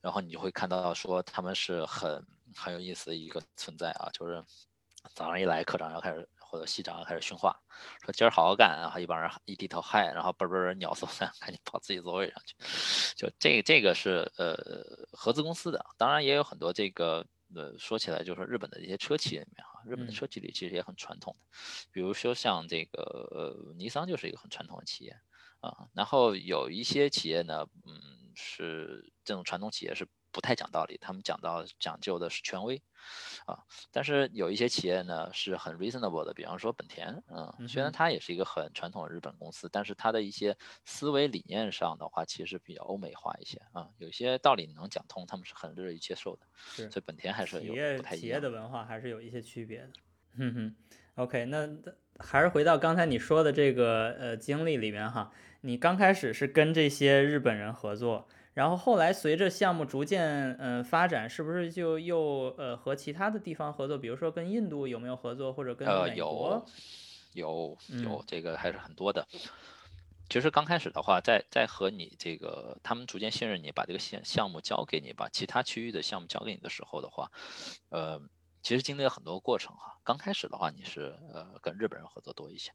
[0.00, 2.24] 然后你就会看到说他们是很
[2.54, 4.44] 很有意思的一个存在啊，就是
[5.14, 7.54] 早上一来，科长要开始或者系长要开始训话，
[8.04, 12.54] 说今儿好好干，然后一帮人一低头嗨，然后嘣嘣鸟嗖散，赶紧跑自己座位上去，
[13.16, 14.56] 就这这个是呃
[15.12, 17.26] 合资公司的，当然也有很多这个。
[17.54, 21.46] 呃，说起来就是日本的一些车企里面哈，日本的车企里其实也很传统的，
[21.90, 25.16] 比如说像这个呃，尼桑就是一个很传统的企业
[25.60, 30.06] 啊，然后有一些企业呢，嗯，是这种传统企业是。
[30.30, 32.80] 不太讲道理，他们讲到讲究的是权威，
[33.46, 33.58] 啊，
[33.90, 49.90] 但是有一些企业呢是很 reasonable 的，比方说本田，嗯，虽然它也是一个很传统的日本公司，但是它的一些思维理念上的话，其实比较欧美化一些啊，有些道理能讲通，他们是很乐意接受的，是，所以本田还是企业企业的文化还是有一些区别的，
[50.36, 50.76] 哼哼
[51.14, 51.68] ，OK，那
[52.18, 58.28] 还是回到刚才你说的这个呃经历里面哈，你刚开始是跟这些日本人合作。
[58.58, 63.96] 然后后来随着项目逐渐嗯发展，是不是就又呃和其他的地方合作？
[63.96, 66.66] 比如说跟印度有没有合作，或者跟美国？
[67.34, 69.24] 有有有，这个还是很多的。
[70.28, 77.30] 其实刚开始的话，在在和你这个他们逐渐信任你，把这个项项目交给你，把其他区域的项目交给你的时候的话，
[77.90, 78.20] 呃，
[78.60, 80.00] 其实经历了很多过程哈。
[80.02, 82.72] 刚开始的话，你是呃跟日本人合作多一些，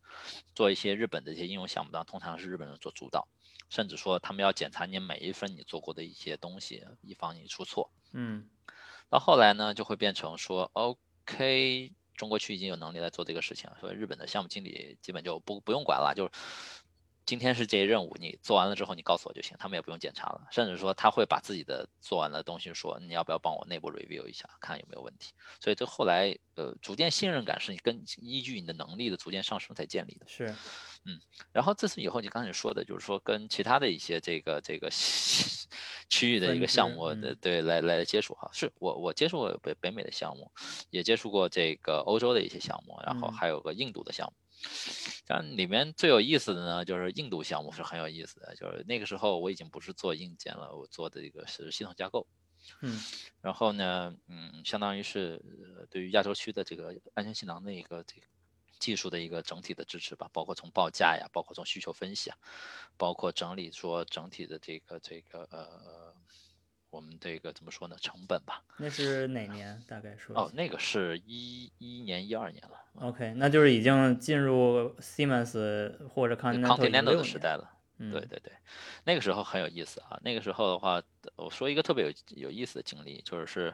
[0.55, 3.27] 做一些日本的一些应用项目，当通常是日本人做主导。
[3.73, 7.89] 甚至说他们要检查你每一份你做过的一些东西，以防你出错。
[8.11, 8.47] 嗯，
[9.09, 16.31] 到后来呢，就会变成说，OK，中国区已经有能力来做这个事情了，所以日本的项目经理基本就不不用管了，就是。
[17.25, 20.47] 今天是这些任务，你做完了之后，你告诉我就行，他们也不用检查了。
[20.51, 25.33] 甚至说他会把自己的做完的东西说，你要不要帮我内部 review 一下，看有没有问题。
[25.59, 30.27] 所以这后来，呃，逐渐信任感是你跟依据你的能力的逐渐上升才建立的。
[30.27, 30.53] 是，
[31.05, 31.19] 嗯。
[31.51, 34.89] 然后自此以后，你刚才说的就是说跟其他的一些这个这个
[36.09, 40.51] 区域的一个项目的对来来接触哈，是我我接触过北北美的项目，
[40.89, 44.33] 也接触过这个欧洲的一些项目，然后还有个印度的项目。
[45.27, 48.55] 像里面最有意思的呢，就是印度项目是很有意思的。
[48.55, 52.27] 就是那个时候我已经不是做硬件了，我做的一个是系统架构。
[52.81, 52.99] 嗯，
[53.41, 55.41] 然后呢，嗯，相当于是
[55.89, 58.27] 对于亚洲区的这个安全气囊的一个这个
[58.79, 62.37] 技术的一个整体的支持吧，包括从报价呀，包括从需求分析啊，
[62.97, 66.15] 包括整理说整体的这个这个呃。
[66.93, 67.95] 我们这个怎么说呢？
[67.99, 68.61] 成本吧。
[68.77, 69.81] 那是哪年？
[69.87, 70.37] 大概说。
[70.37, 72.77] 哦，那个是一一年、一二年了。
[72.99, 77.67] OK，那就是已经进入 Siemens 或者 Continental 的时代了。
[77.97, 78.53] 对对对，
[79.05, 80.19] 那个时候很有意思啊。
[80.21, 81.01] 那个时候的话，
[81.35, 83.73] 我说一个特别有有意思的经历，就是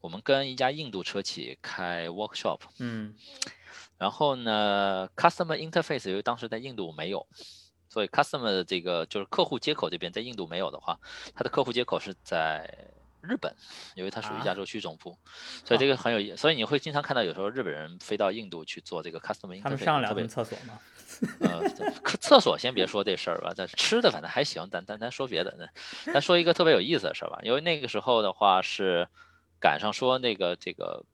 [0.00, 2.60] 我们跟一家印度车企开 workshop。
[2.78, 3.12] 嗯。
[3.98, 7.26] 然后呢，customer interface 由于当时在印度没有。
[7.92, 10.98] 所以，customer 的这个就是客户接口这边在印度没有的话，
[11.34, 12.88] 它的客户接口是在
[13.20, 13.54] 日本，
[13.94, 15.14] 因为它属于亚洲区总部，
[15.62, 16.34] 所以这个很有意。
[16.34, 19.60] 所以你会经常看到有时候日本人飞到印度去做这个 customer。
[19.62, 20.80] 他们上两次厕所吗？
[21.40, 21.68] 呃，
[22.18, 24.66] 厕所先别说这事儿吧，但是吃的反正还行。
[24.70, 25.54] 咱咱咱说别的，
[26.06, 27.40] 咱说一个特别有意思的事儿吧。
[27.42, 29.06] 因为那个时候的话是
[29.60, 31.04] 赶上说那个这个。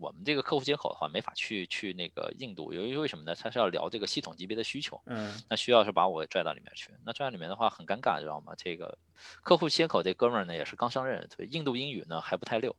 [0.00, 3.34] 我们这个客户接口的话，没法去去那个印度，由于为什么呢？
[3.34, 8.52] 他是要聊这个系统级别的需求，嗯，那需要是把我拽到里面去，那拽到里面的话很尴尬，知道吗？
[8.56, 8.96] 这个
[9.42, 12.74] 客户接口这哥们儿呢也是刚上任，所以印度英语呢还不太溜，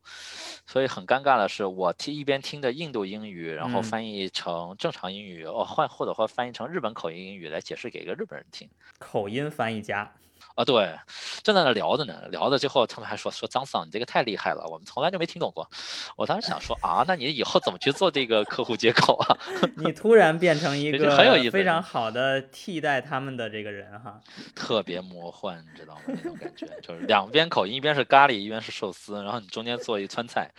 [0.66, 8.70] 所以很尴尬的是，我听一边听着印度英语，然后翻译成正常英语，哦换或者或翻译成日本口音英语来解释给一个日本人听，
[9.00, 10.12] 口音翻译家。
[10.56, 10.98] 啊，对，
[11.44, 15.70] 正在那聊着呢，聊着最后，他们还说说张桑，你这个太厉害了，我们从来就没听懂过。
[16.16, 19.38] 我当时想说啊，那你以后怎么去做这个客户接口啊？
[19.78, 24.20] 你突然变成一个很有意思非常好的替代他们的这个人哈，
[24.56, 26.02] 特别魔幻，你知道吗？
[26.08, 30.50] 那种感觉就是两边口音，一边是咖喱，一边是寿司，然后你中间做一川菜，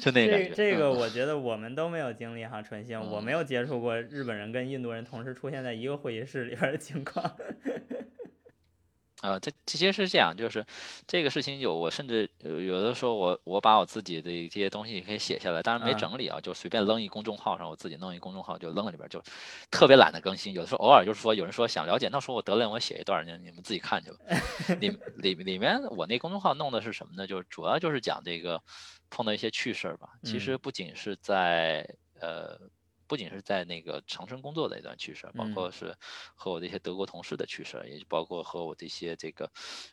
[0.00, 0.48] 就那个感觉。
[0.48, 7.24] 这这个我觉得我们都没有经历哈，纯星，我没有接触过日本人跟印度人同时出现在一个会议室里边的情况。
[9.22, 10.64] 啊，这这些是这样，就是
[11.06, 19.22] 这个事情有我甚至有的时候我我把我自己的一些东西可以写下来，当然没整理啊，就随便扔一公众号上，我自己弄一公众号就扔在里边，就
[19.70, 20.52] 特别懒得更新。
[20.52, 24.18] 有的时候偶尔就是说有人说想了解，那时候我得了，我写一段，你你们自己看去吧。
[24.80, 27.26] 里 里里面我那公众号弄的是什么呢？
[27.26, 28.62] 就是主要就是讲这个
[29.08, 30.10] 碰到一些趣事儿吧。
[30.22, 31.88] 其实不仅是在
[32.20, 32.60] 呃。
[33.06, 35.94] 不仅是在那个长春工作的一段趣事，包括是
[36.34, 39.50] 和我的一些德国同事的趣事，也包括和我这些这个，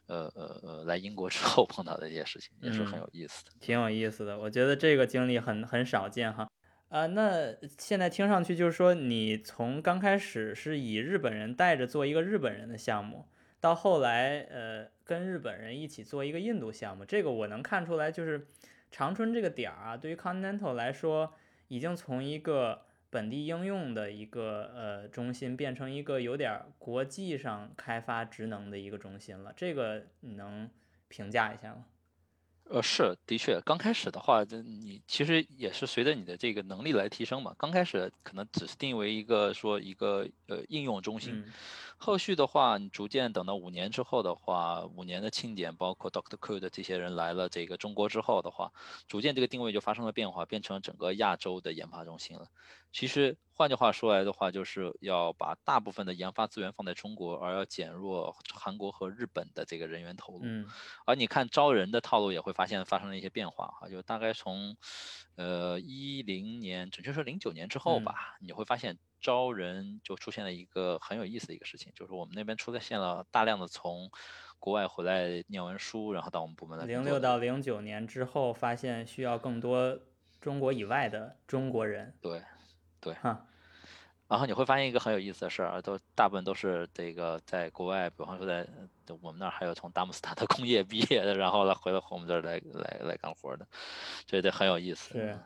[0.08, 3.52] 呃呃呃，来英国之后 碰到的一些事情，也是很有意思的。
[3.60, 6.50] 挺有意思的，我觉得这个经历很很少见哈。
[6.90, 13.28] 啊，那现在听上去就是说，你从刚开始是以日本人带着做一个日本人的项目，
[13.60, 18.48] 到后来呃跟日本人一起做一个印度项目，这个我能看出来，就是
[18.92, 21.34] 长春这个点儿啊，对于 Continental 来说，
[21.68, 30.68] 已经从一个本地应用的一个呃中心变成一个有点国际上开发职能的一个中心了，这个你能
[31.10, 31.86] 评价一下吗？
[32.72, 37.54] 呃，是的确，刚开始的话，这你其实也是随着你的这个能力来提升嘛。
[37.56, 41.44] 刚开始可能只是定为一个说一个呃应用中心。
[41.98, 48.72] 后续的话，你逐渐等到五年之后的话，五年的庆典，包括 Doctor Cool 的这些人来了这个中国之后的话，
[49.08, 52.48] 逐渐这个定位就发生了变化，变成了整个亚洲的研发中心了。
[52.92, 60.42] 其实换句话说来的话，就是要把大部分的研发资源放在中国，而要减弱韩国和日本的这个人员投入。
[60.44, 60.68] 嗯。
[61.06, 64.76] 而你看招人的套路也会发现发生了一些变化哈，就大概从，
[65.36, 68.98] 呃一零年，准确说零九年之后吧，你会发现。
[69.24, 74.12] 招人就出现了一个很有意思的一个事情，就是我们那边出现了大量的从
[74.60, 76.86] 国外回来念完书，然后到我们部门来。
[76.86, 79.98] 零六到零九年之后，发现需要更多
[80.40, 82.14] 中国以外的中国人。
[82.22, 82.44] 对，
[83.00, 83.14] 对。
[83.16, 83.48] 哈。
[84.28, 88.66] 然后你会发现一个很有意思的事儿，都大部分都是这个在国外，比方说在
[89.22, 93.68] 我们那儿还有从达姆斯塔特 工业毕业的，然后来回来我们这儿来来来干活的，
[94.26, 95.12] 这得很有意思。
[95.12, 95.38] 是。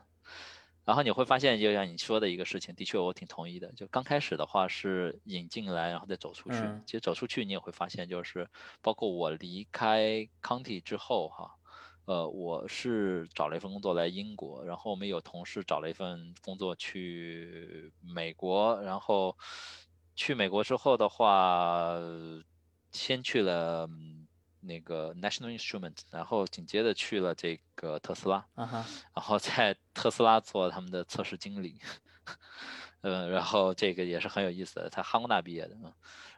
[0.87, 3.69] 然后你会发现，就像你说的一个事情，的确我挺同意的。
[3.73, 6.73] 就刚开始的话是引进来，然后再走出去。
[6.85, 8.49] 其实走出去你也会发现，就是
[8.81, 11.51] 包括我离开康体之后，哈，
[12.05, 19.37] 呃，我是找了一份工作来英国，然后我们有同事找了一份工作去美国，然后
[20.15, 21.97] 去美国之后的话，
[22.93, 23.89] 先去了。
[24.67, 28.75] 那个 National Instrument，然后紧接着去了这个特斯拉，然
[29.13, 31.79] 后在特斯拉做他们的测试经理，
[33.01, 35.75] 嗯，然后这个也是很有意思的，他哈工大毕业的，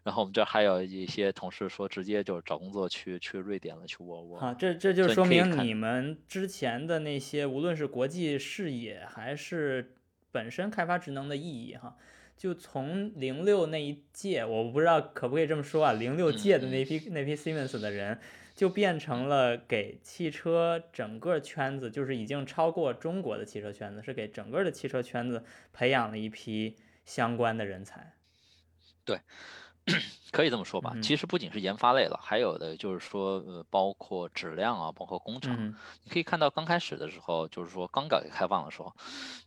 [0.04, 4.40] 然后我们这还有一些同事说直接就找工作去去瑞典了，去沃尔沃。
[4.40, 9.96] 啊，这这就说明你们之前的那些无论是国际视野还是
[10.32, 11.98] 本身开发职能的意义哈。
[12.40, 18.18] 就从零六那一届，我不知道可不可以这么说啊，零六届的那批那批 Siemens 的人，
[18.56, 28.14] 就变成了给汽车整个圈子，就是已经超过中国的汽车圈子，是给整个的汽车圈子培养了一批相关的人才。
[29.04, 29.20] 对，
[30.32, 30.96] 可以这么说吧。
[31.04, 35.76] 其实不仅是研发类了，还有的就是说，呃，包括质量啊，包括工厂。
[36.06, 38.96] 你可以看到刚开始的时候，就是说刚改革开放的时候，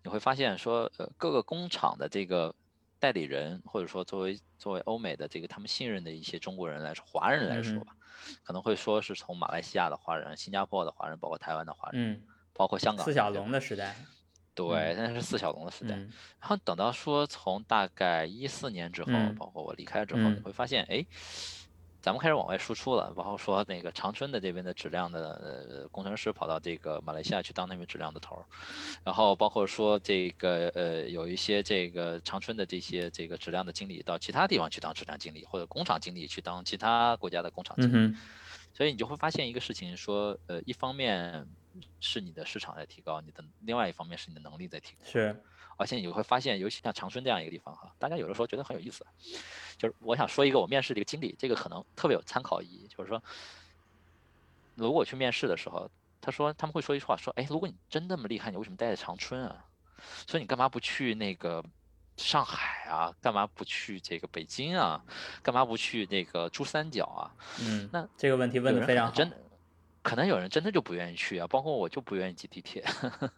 [0.02, 2.54] 你会发现说，呃，各个工厂的这个。
[3.02, 7.96] 代理人或者说作为作为欧美的这个他们信任的一些中国人来说，华人来说吧，
[8.44, 13.96] 可能会说是从马来西亚的华人、新加坡的华人，包括台湾的华人，嗯，包括香港四小龙的时代，
[14.54, 15.96] 对，那是四小龙的时代。
[15.96, 21.04] 然后等到说从大概一四年之后，包括我离开之后，你会发现，哎。
[22.02, 28.44] 咱们开始往外输出了，然后说那个长春的这边的质量的呃工程师跑到这个马来西亚去当那边质量的头儿，
[29.04, 38.16] 然后包括说这个呃有一些这个长春的这些这个质量的经理到其他地方去当质量经理，或者工厂经理去当其他国家的工厂经理，
[38.74, 41.46] 所以你就会发现一个事情，说呃一方面
[42.00, 45.08] 是你的市场在提高，你的另外一方面是你的能力在提高。
[45.08, 45.40] 是。
[45.82, 49.04] 而且你会发现，尤其像长春这样一个地方哈，大家有的时候觉得很有意思，
[49.76, 52.86] 就是我想说一个我面试的一个经历，这个可能特别有参考意义。
[52.86, 53.20] 就是说，
[54.76, 55.90] 如果去面试的时候，
[56.20, 59.64] 他说他们会说一句话，说，哎，如果你真那么厉害，你为什么待在长春啊？
[60.28, 61.64] 所以你干嘛不去那个
[62.16, 63.12] 上海啊？
[63.20, 65.04] 干嘛不去这个北京啊？
[65.42, 67.34] 干嘛不去那个珠三角啊？
[67.60, 69.12] 嗯，那这个问题问的非常好。
[69.12, 69.36] 真的，
[70.02, 72.84] 可能有人真的就不愿意去啊，包括我就不愿意挤地铁。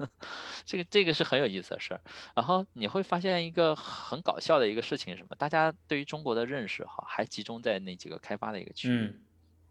[0.65, 2.01] 这个这个是很有意思的事儿。
[2.35, 5.37] 然后你会发现一个很搞笑的一个事情是什么？
[5.37, 8.93] 大家对于中国的认识哈，还集中在那几个开发的一个区域。
[8.93, 9.21] 嗯，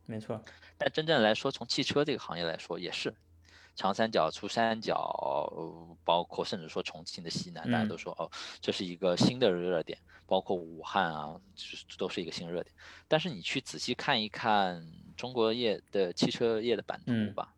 [0.05, 0.43] 没错。
[0.77, 3.13] 但真正来说，从汽车这个行业来说，也是。
[3.75, 5.51] 长三角、珠三角，
[6.03, 8.29] 包括甚至说重庆的西南，大家都说哦，
[8.61, 12.71] 这是一个新的热点，包括武汉啊，这都是一个新热点。
[13.07, 17.53] 但是你去仔细看一看中国业的汽车业的版图吧，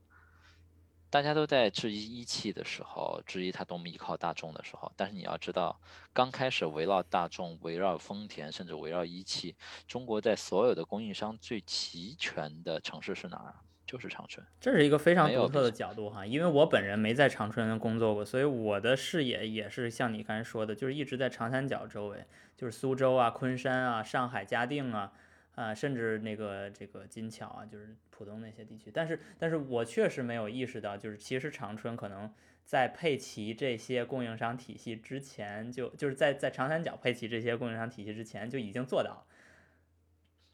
[1.09, 5.79] 大家都在质疑一汽的时候，质疑它多么依靠大众的时候，但是你要知道，
[6.13, 9.55] 刚开始围绕大众、围绕丰田，甚至围绕一汽，
[9.87, 13.55] 中国在所有的供应商最齐全的城市是哪儿？
[13.87, 22.25] 就是长春，这是一个非常独特的角度哈，因为我本人没在长春工作过，所以我的视野也是像你刚才说的，就是一直在长三角周围，
[22.57, 25.13] 就是苏州啊、昆山啊、上海嘉定啊，
[25.55, 28.91] 啊，甚至那个这个金桥啊，就是浦东那些地区。
[28.93, 32.31] 但是，但是我确实没有意识到，就是其实长春可能
[32.63, 39.25] 在配齐这些供应商体系之前，就就是在在长三角配齐这些供应商体系之前就已经做到。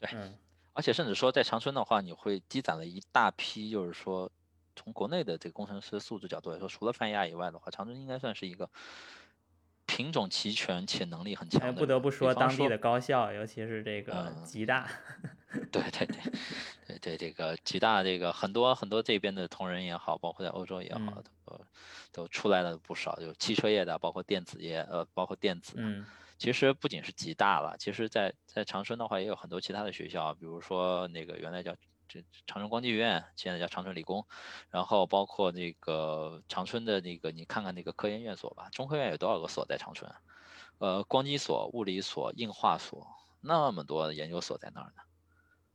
[0.00, 0.38] 对，嗯。
[0.74, 4.32] 而且甚至说，在长春的话，你会积攒了一大批，就是说，
[4.74, 8.70] 从国内的这个工程师素质角度来说，除了泛亚以外的话，长春应该算是一个
[9.94, 11.70] 品种齐全且能力很强的。
[11.74, 14.88] 不得不说，当地的高校，尤其是这个吉大。
[15.70, 16.16] 对对对
[16.86, 21.60] 对对，这个吉大，这个很多很多这边的同仁也好，包括在欧洲也好，都
[22.10, 25.74] 都出来了不少，就汽车业的，包括电子业，呃，包括电子。
[25.76, 26.06] 嗯。
[26.38, 31.76] 其实不仅是吉大了，其实，在在长春的话，也有很多其他的学校，比如说那个原来叫
[32.12, 34.26] 这长春光技院，现在叫长春理工，
[34.68, 40.12] 然后包括那个长春的那个，你看看那个科研院所吧，中科院有多少个所在长春？
[40.76, 43.06] 呃，光机所、物理所、硬化所，
[43.40, 45.02] 那么多研究所在那儿呢。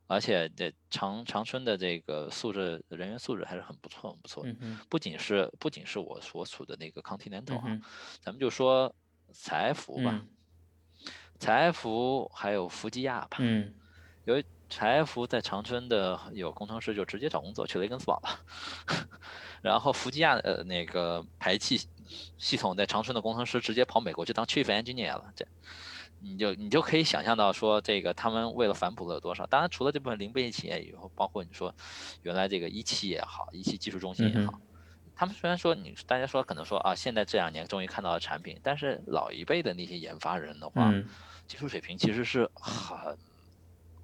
[0.05, 4.55] 而且这长长春的这个素质人员素质还是很不错很不错的，
[4.89, 7.81] 不仅是不仅是我所处的那个 Continental 啊，
[8.21, 8.93] 咱们就说
[9.31, 10.21] 采孚吧。
[11.39, 13.73] 采孚还有福吉亚吧，嗯，
[14.25, 14.33] 因
[14.69, 18.39] 为采孚在长春的有工程师就直接找工作去雷根斯堡了，
[19.61, 21.87] 然后福吉亚呃那个排气
[22.37, 25.45] 系统在长春的工程师直接跑美国去当 chief engineer 了，这
[26.19, 29.45] 你就你就可以想象到说这个他们为了反哺了多少。
[29.47, 31.73] 当然除了这部分零部件企业以后，包括你说
[32.23, 34.59] 原来这个一汽也好，一汽技术中心也好，
[35.15, 40.93] 他们虽然说你大家说可能说啊现在这两年终于看到了产品，但是老一辈的那些研发人的话。
[41.47, 43.17] 技术水平其实是很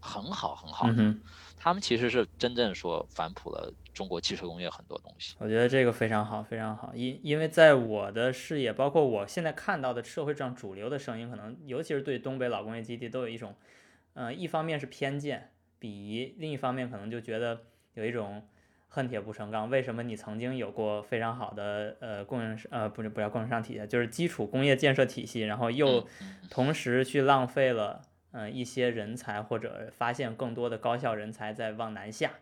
[0.03, 1.15] 很好很好的，
[1.57, 5.35] 他们其实是真正说反哺了中国汽车工业很多东西。
[5.39, 6.91] 我觉得这个非常好，非常好。
[6.93, 13.55] 因因为在我的视野，包括我现在看到的社会上主流的声音，可能尤其是对东北老工业基地都有一种，
[14.13, 17.61] 呃，一方面是偏见、鄙夷，另一方面可能就觉得
[17.93, 18.45] 有一种。
[18.95, 26.07] 恨铁不成钢，为什么你曾经有过非常好的呃供应商呃不是不叫供应商体系，就是基础工业建设体系，然后又
[26.47, 27.99] 同时去浪费了
[28.33, 32.33] 嗯一些人才或者发现更多的高校人才在往南下，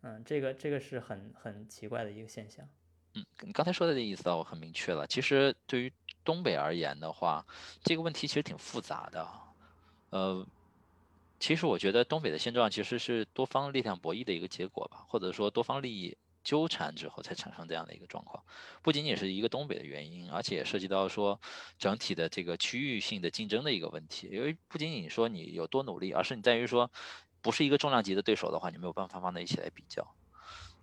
[0.00, 2.66] 嗯这个这个是很很奇怪的一个现象。
[3.14, 5.06] 嗯，你刚才说的这意思啊我很明确了。
[5.06, 5.92] 其实对于
[6.24, 7.44] 东北而言的话，
[7.82, 9.28] 这个问题其实挺复杂的，
[10.10, 10.46] 呃。
[11.40, 18.44] 其实我觉得东北的现状其实是多方力量博弈的一个结果吧，或者说多方利益纠缠之后才产生这样的一个状况。
[18.82, 21.40] 不仅仅是一个东北的原因，而且涉及到说
[21.78, 24.28] 整体的这个区域性的竞争的一个问题。
[24.30, 26.92] 因为不仅仅说你有多努力，而是你在于说
[27.40, 30.14] 不是一个重量级的对手的话，你没有办法放在一起来比较，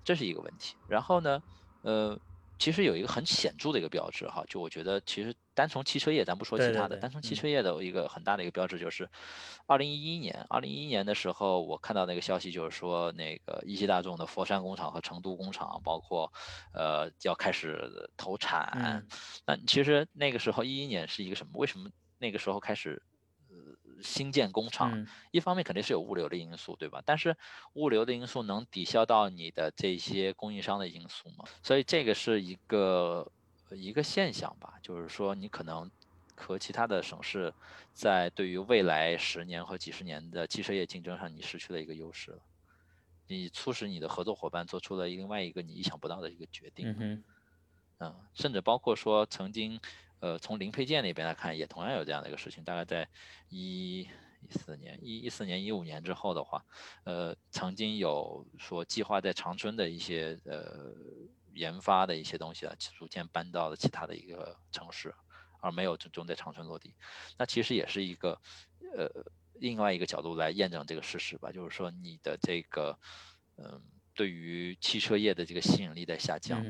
[0.03, 0.76] 这是一个问题。
[0.89, 1.41] 然后呢，
[1.84, 2.20] 呃。
[2.62, 9.09] 其实有一个很显著的一个标志哈，就我觉得其实单从汽车业，咱不说其他的，单从汽车业的一个很大的一个标志就是，
[9.66, 16.32] 二零一一年，二零一一年的时候，我看到那个消息就是说，那个一汽大众的佛山工厂和成都工厂，包括
[16.72, 19.03] 呃要开始投产。
[19.43, 21.53] 那其实那个时候一一年是一个什么？
[21.55, 21.89] 为什么
[22.20, 23.01] 那个时候开始？
[24.01, 27.01] 新建工厂，一方面肯定是有物流的因素，对吧？
[27.05, 27.37] 但是
[27.73, 31.45] 物流的因素能抵消到你的这些供应商的因素吗？
[31.63, 33.31] 所以这个是一个
[33.69, 35.89] 一个现象吧，就是说你可能
[36.35, 37.53] 和其他的省市
[37.93, 42.39] 在对于未来十年和几十年的汽车业竞争上，你失去了一个优势了，
[43.27, 46.87] 你促使你的合作伙伴做出了另外一个你意想不到的一个决定，
[47.99, 49.79] 嗯，甚至包括说曾经。
[50.22, 52.63] 呃，从零配件那边来看，也同样有这样的一个事情。
[52.63, 53.09] 大概在
[53.49, 56.63] 一一四年、一一四年、一五年之后的话，
[57.05, 60.93] 呃，曾经有说计划在长春的一些呃
[61.55, 65.13] 研发的一些东西啊，逐渐搬到了其他的一个城市，
[65.59, 66.93] 而没有最终在长春落地。
[67.38, 68.39] 那其实也是一个
[68.95, 69.09] 呃
[69.55, 72.97] 另外一个角度来验证这个事实吧，就是说你的这个
[73.57, 73.82] 嗯
[74.13, 76.63] 对于汽车业的这个吸引力在下降。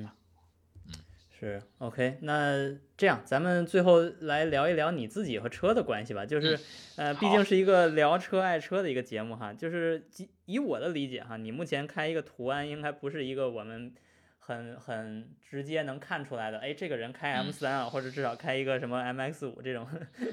[1.42, 6.24] 是 OK，那这样咱们最后来聊一聊你自己和车的关系吧。
[6.24, 6.60] 就是，
[6.98, 9.52] 呃，毕竟是一个聊车爱车的一个节目哈。
[9.52, 10.06] 就是
[10.46, 13.92] 以我的理解哈，你目前开一个途安，应该不是一个我们
[14.38, 16.60] 很很直接能看出来的。
[16.60, 19.88] 哎，这个人开 M 三啊，或者至少开一个什么 MX 五这种。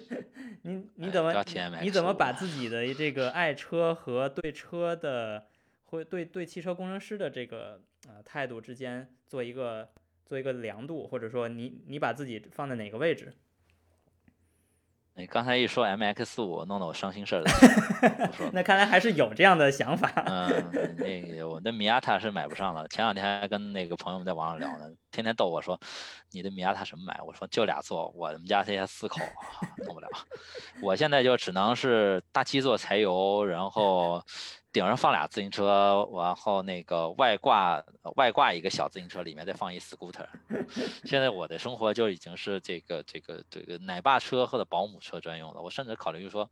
[0.61, 1.43] 你你怎么
[1.81, 5.47] 你怎么把自己的这个爱车和对车的，
[5.87, 9.89] 会对对汽车工程师的这个呃态度之间做一个？
[10.29, 13.33] 做一个量度，或者说你你把自己放在哪个位置？
[15.15, 17.51] 你刚才一说 M X 五，弄得我伤心事儿了。
[18.53, 20.13] 那看来还是有这样的想法。
[20.27, 22.87] 嗯，那个我的米亚塔是买不上了。
[22.87, 25.81] 前两天还跟那个朋友们在网上聊呢，天天逗我说
[26.31, 29.19] ：“你的米亚塔什么买？”我说：“就俩座，我们家这些四口
[29.87, 30.09] 弄不了。
[30.83, 34.23] 我现在就只能是大七座柴油，然后。”
[34.73, 37.83] 顶上放俩自行车，然后那个外挂
[38.17, 40.27] 外挂一个小自行车，里面再放一 scooter。
[41.05, 45.63] 现在我的生活就已经是这个这个这个奶爸车或者保姆车专用了。
[45.63, 46.51] 我甚至考虑就是说，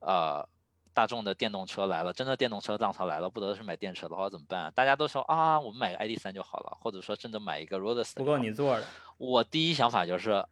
[0.00, 0.48] 呃，
[0.94, 4.72] 大众的电动车来了，真的电动车浪潮来了，不得是买电车的话怎么办？
[4.74, 8.14] 大家都说啊，我们买个 ID 三就好了，或者说甚至买一个 Roadster。
[8.16, 8.84] 不够你坐的。
[9.18, 10.44] 我第一想法就是。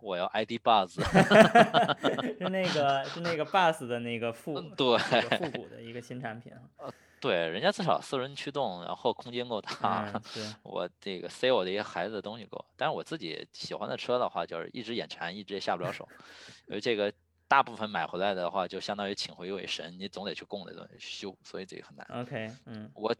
[0.00, 10.12] 我要 ID Buzz， 是那个是那个 Buzz 的那个复对复古的一个新产品呃，对，人家至少四轮驱动，然后空间够大。
[10.62, 16.06] 我这个塞我这些孩子的东西够，但是我自己喜欢的车的话，就是一直眼馋，一直也下不了手。
[16.68, 17.10] 因为这个
[17.46, 22.06] 大部分买回来的话，就相当于请回一位神，你总得去供那东西修，所以这个很难。
[22.22, 23.14] OK，嗯，我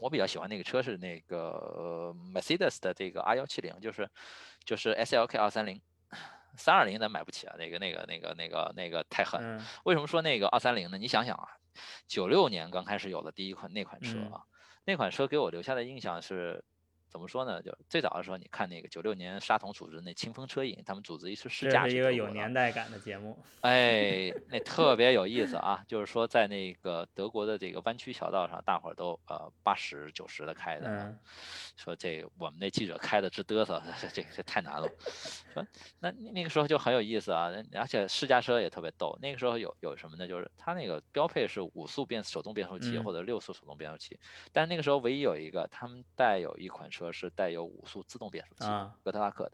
[0.00, 4.08] 我比较喜欢那个车是那个 Mercedes 的这个 R 幺七零，就是
[4.64, 5.80] 就是 SLK 二三零。
[6.56, 9.60] 三二零咱买不起啊，那个那个那个那个那个太狠。
[9.84, 10.98] 为什么说那个二三零呢？
[10.98, 11.46] 你想想啊，
[12.06, 14.42] 九六年刚开始有了第一款那款车啊，
[14.84, 16.64] 那款车给我留下的印象是。
[17.08, 17.62] 怎么说呢？
[17.62, 23.38] 就最早的时候，你看那个九六年沙童组织那清风车影，他们组织一次试驾，是一个有年代感的节目。
[23.62, 25.82] 哎，那特别有意思啊！
[25.88, 31.18] 就是说，在那个德国的这个弯曲小道上，大伙儿都呃八十九十的开的，
[31.76, 33.82] 说这我们那记者开的直嘚瑟，
[34.12, 34.86] 这这太难了。
[35.54, 35.66] 说
[36.00, 39.18] 那那个时候就很有意思啊，而且试驾车也特别逗。
[39.22, 40.28] 那个时候有有什么呢？
[40.28, 44.18] 就是它那个标配是五速变手动变速器或者六速手动变速器，
[44.52, 46.97] 但那个时候唯一有一个，他们带有一款车。
[46.98, 48.66] 车是带有五速自动变速器，
[49.04, 49.52] 哥特拉克的，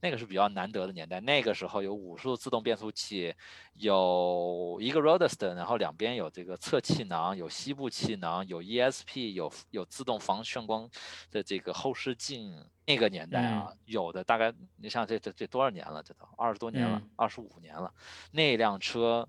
[0.00, 1.20] 那个是比较难得的年代。
[1.20, 3.32] 那个时候有五速自动变速器，
[3.74, 10.90] 有一个 Roadster，然后两边有这个侧气囊，有膝部气囊，有 ESP，有有自动防眩光
[11.30, 12.64] 的这个后视镜。
[12.86, 16.02] 那个年代啊，有的大概你像这这这多少年了？
[16.02, 17.90] 这都二十多年了，二十五年了。
[18.32, 19.26] 那辆车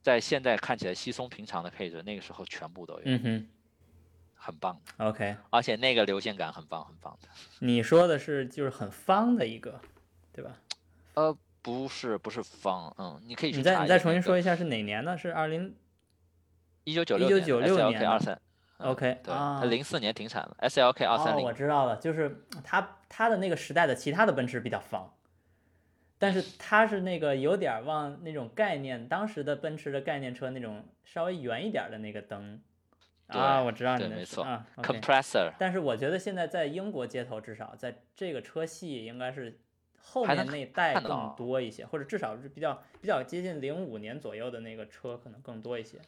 [0.00, 3.02] 在现在看起来稀松平常的配置，那个时候全部都有。
[3.04, 3.48] 嗯哼。
[4.44, 7.28] 很棒，OK，而且那个流线感很棒，很棒的。
[7.60, 9.80] 你说的是就是很方的一个，
[10.34, 10.58] 对吧？
[11.14, 13.56] 呃，不是，不是方，嗯，你可以去。
[13.56, 15.16] 你再你再重新说一下是哪年呢？
[15.16, 15.74] 是二零
[16.84, 17.38] 一九九六年。
[17.38, 18.38] 一九九六年二三
[18.76, 21.42] ，OK，对，它零四年停产了，SLK 二三零。
[21.42, 25.10] 我知道了，就是它它的那个时代的其他的奔驰比较方，
[26.18, 32.60] 但是它是那个有点往那种概念，当时的奔驰的概念车那种稍微圆一点的那个灯。
[33.28, 35.50] 啊，我知道你没错啊，compressor。
[35.58, 39.58] 但是我觉得现在在英国街头，至少在这个车系应该是
[39.98, 45.98] 后面那代更多一些，或者至少是比较比较接近零五年左右的那个车可能更多一些。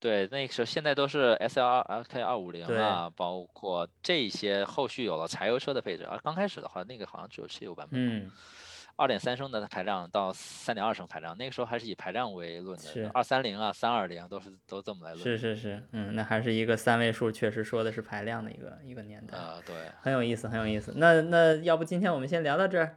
[0.00, 7.98] 对，那个时候现在都是 S L R K 二五零啊，包括这些后续有了柴油车的配置，而刚开始的话，那个好像只有汽油版本。
[8.00, 8.30] 嗯。
[8.98, 15.22] 二点三升的排量到三点二升排量，那个时候还是以排量为论的，是二三零啊、三二零都是都这么来论。
[15.22, 20.92] 是是是，嗯，那还是一个三位数，确实说的是排量的一个一个年代啊，对，很有意思，很有意思。
[20.96, 22.96] 那那要不今天我们先聊到这儿？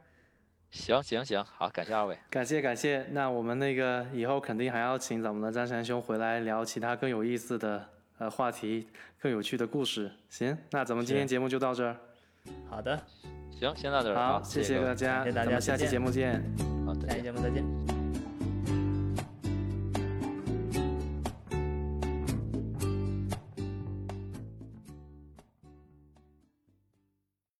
[0.72, 3.06] 行行行，好，感谢二位，感谢感谢。
[3.10, 7.86] 那我们那个以后肯定还要请咱们的张山兄回来聊其他更有意思的
[8.18, 8.88] 呃话题，
[9.20, 10.10] 更有趣的故事。
[10.28, 11.96] 行，那咱们今天节目就到这儿。
[12.68, 12.98] 好的。
[13.62, 14.16] 行，先到这儿。
[14.16, 16.42] 好，谢谢大家，谢谢大家，下期节目见。
[16.84, 17.64] 好，下期节目再见。